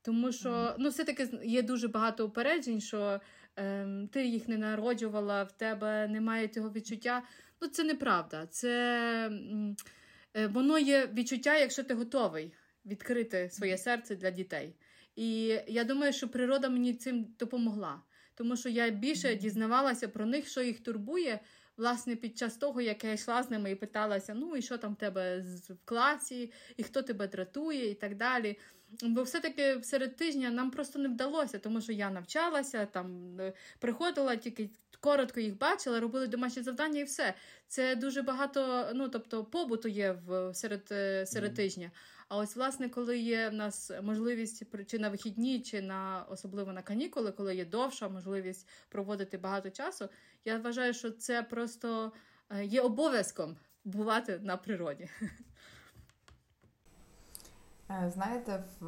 [0.01, 3.21] Тому що ну, все-таки є дуже багато упереджень, що
[3.55, 7.23] ем, ти їх не народжувала, в тебе немає цього відчуття.
[7.61, 8.45] Ну, це неправда.
[8.45, 8.69] Це
[9.31, 9.75] е,
[10.49, 12.53] Воно є відчуття, якщо ти готовий
[12.85, 14.75] відкрити своє серце для дітей.
[15.15, 18.01] І я думаю, що природа мені цим допомогла,
[18.35, 21.39] тому що я більше дізнавалася про них, що їх турбує
[21.77, 24.93] власне, під час того, як я йшла з ними і питалася, ну і що там
[24.93, 28.57] в тебе в класі, і хто тебе дратує, і так далі.
[29.03, 34.35] Бо все-таки серед тижня нам просто не вдалося, тому що я навчалася, там е, приходила,
[34.35, 34.69] тільки
[34.99, 37.33] коротко їх бачила, робили домашні завдання і все.
[37.67, 41.91] Це дуже багато, ну тобто, побуту є в серед, е, серед тижня.
[42.29, 46.81] А ось, власне, коли є в нас можливість чи на вихідні, чи на особливо на
[46.81, 50.09] канікули, коли є довша можливість проводити багато часу,
[50.45, 52.11] я вважаю, що це просто
[52.49, 55.09] е, є обов'язком бувати на природі.
[57.89, 58.85] Е, знаєте, в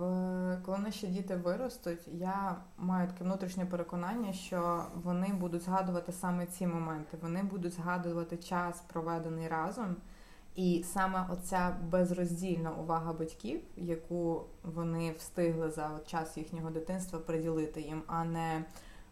[0.66, 6.68] коли наші діти виростуть, я маю таке внутрішнє переконання, що вони будуть згадувати саме ці
[6.68, 7.18] моменти.
[7.22, 9.96] Вони будуть згадувати час, проведений разом.
[10.56, 18.04] І саме оця безроздільна увага батьків, яку вони встигли за час їхнього дитинства приділити їм,
[18.08, 18.66] а не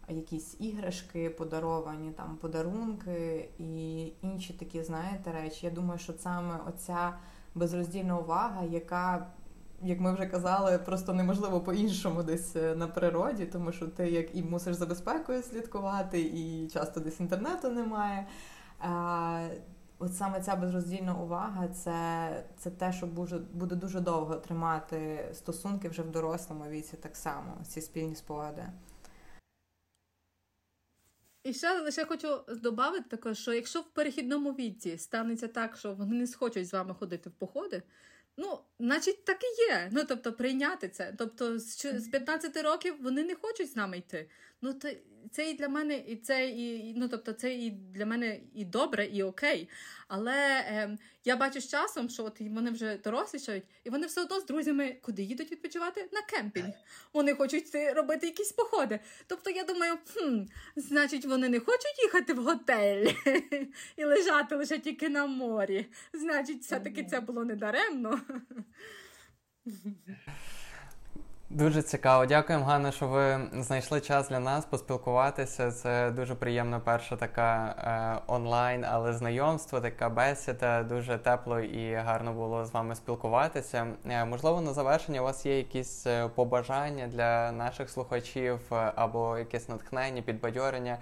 [0.09, 5.65] якісь іграшки, подаровані там подарунки і інші такі, знаєте, речі.
[5.65, 7.13] Я думаю, що саме оця
[7.55, 9.27] безроздільна увага, яка,
[9.81, 14.35] як ми вже казали, просто неможливо по-іншому десь е, на природі, тому що ти як
[14.35, 18.27] і мусиш за безпекою слідкувати, і часто десь інтернету немає.
[19.99, 23.07] От саме ця безроздільна увага, це це те, що
[23.53, 28.65] буде дуже довго тримати стосунки вже в дорослому віці, так само ці спільні спогади.
[31.43, 36.15] І ще лише хочу додати також, що якщо в перехідному віці станеться так, що вони
[36.15, 37.83] не схочуть з вами ходити в походи,
[38.37, 39.89] ну, значить, так і є.
[39.91, 41.13] Ну, тобто, прийняти це.
[41.17, 44.29] Тобто, з 15 років вони не хочуть з нами йти.
[44.65, 44.89] Ну, то
[45.31, 49.05] це і для мене, і це і ну, тобто, це і для мене і добре,
[49.05, 49.69] і окей.
[50.07, 54.39] Але е, я бачу з часом, що от вони вже дорослішають, і вони все одно
[54.39, 56.09] з друзями куди їдуть відпочивати?
[56.11, 56.73] На кемпінг.
[57.13, 58.99] Вони хочуть робити якісь походи.
[59.27, 60.39] Тобто, я думаю, хм,
[60.75, 63.07] значить, вони не хочуть їхати в готель
[63.95, 65.85] і лежати лише тільки на морі.
[66.13, 68.21] Значить, все-таки це було недаремно.
[71.49, 72.25] Дуже цікаво.
[72.25, 75.71] Дякуємо, Ганна, що ви знайшли час для нас поспілкуватися.
[75.71, 77.75] Це дуже приємна перша така
[78.27, 80.83] е, онлайн, але знайомство, така бесіда.
[80.83, 83.87] Дуже тепло і гарно було з вами спілкуватися.
[84.09, 89.37] Е, можливо, на завершення у вас є якісь е, побажання для наших слухачів е, або
[89.37, 90.97] якесь натхнення, підбадьорення,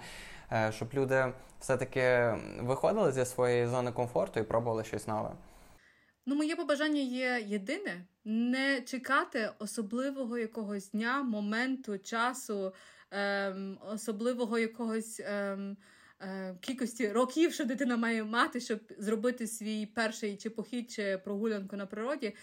[0.52, 1.26] е, щоб люди
[1.60, 5.30] все-таки виходили зі своєї зони комфорту і пробували щось нове.
[6.26, 12.72] Ну, моє побажання є єдине не чекати особливого якогось дня, моменту, часу,
[13.10, 15.76] ем, особливого якогось ем,
[16.20, 21.76] е, кількості років, що дитина має мати, щоб зробити свій перший чи похід, чи прогулянку
[21.76, 22.34] на природі.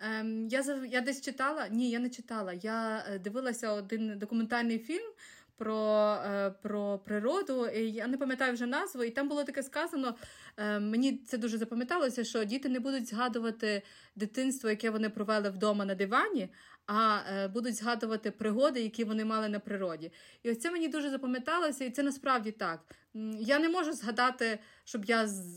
[0.00, 2.52] Ем, я я десь читала, ні, я не читала.
[2.52, 5.12] Я е, дивилася один документальний фільм
[5.60, 7.68] про е, про природу.
[7.74, 10.14] Я не пам'ятаю вже назву, і там було таке сказано.
[10.56, 13.82] Е, мені це дуже запам'яталося, що діти не будуть згадувати
[14.16, 16.48] дитинство, яке вони провели вдома на дивані,
[16.86, 20.12] а е, будуть згадувати пригоди, які вони мали на природі.
[20.42, 22.80] І ось це мені дуже запам'яталося, і це насправді так.
[23.40, 25.56] Я не можу згадати, щоб я з,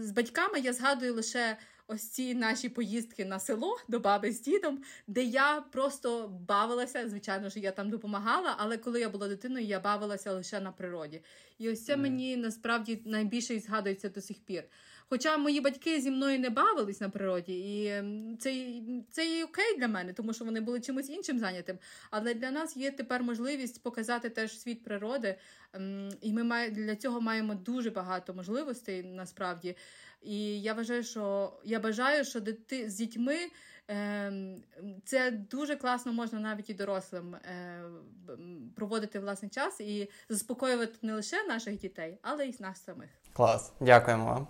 [0.00, 1.56] з батьками я згадую лише
[1.86, 7.08] ось ці наші поїздки на село до баби з дідом, де я просто бавилася.
[7.08, 11.22] Звичайно ж, я там допомагала, але коли я була дитиною, я бавилася лише на природі.
[11.58, 12.00] І ось це mm.
[12.00, 14.64] мені насправді найбільше і згадується до сих пір.
[15.12, 18.02] Хоча мої батьки зі мною не бавились на природі, і
[18.38, 18.80] це
[19.10, 21.78] це і окей для мене, тому що вони були чимось іншим зайнятим.
[22.10, 25.34] Але для нас є тепер можливість показати теж світ природи,
[26.20, 29.76] і ми для цього маємо дуже багато можливостей насправді.
[30.22, 33.36] І я вважаю, що я бажаю, що дити з дітьми
[33.90, 34.32] е,
[35.04, 37.82] це дуже класно можна навіть і дорослим е,
[38.76, 43.10] проводити власний час і заспокоювати не лише наших дітей, але й нас самих.
[43.32, 44.46] Клас, дякуємо вам.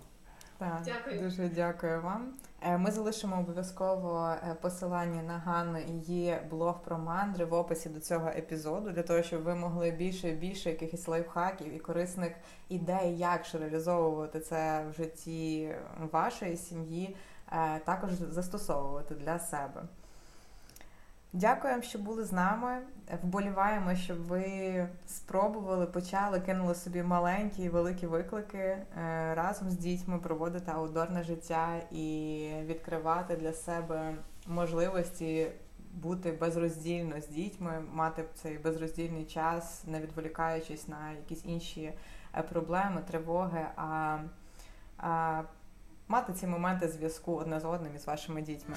[0.57, 1.21] Так, дякую.
[1.21, 2.33] Дуже дякую вам.
[2.65, 7.89] Е, ми залишимо обов'язково е, посилання на Ганну і її блог про мандри в описі
[7.89, 12.33] до цього епізоду, для того, щоб ви могли більше і більше якихось лайфхаків і корисних
[12.69, 15.75] ідей, як ж реалізовувати це в житті
[16.11, 17.15] вашої сім'ї,
[17.51, 19.83] е, також застосовувати для себе.
[21.35, 22.77] Дякуємо, що були з нами.
[23.23, 28.85] Вболіваємо, щоб ви спробували, почали, кинули собі маленькі і великі виклики е,
[29.35, 34.15] разом з дітьми проводити аутдорне життя і відкривати для себе
[34.47, 35.47] можливості
[35.93, 41.93] бути безроздільно з дітьми, мати цей безроздільний час, не відволікаючись на якісь інші
[42.37, 44.17] е, проблеми, тривоги, а,
[44.97, 45.41] а
[46.07, 48.75] мати ці моменти зв'язку одне з одним із вашими дітьми.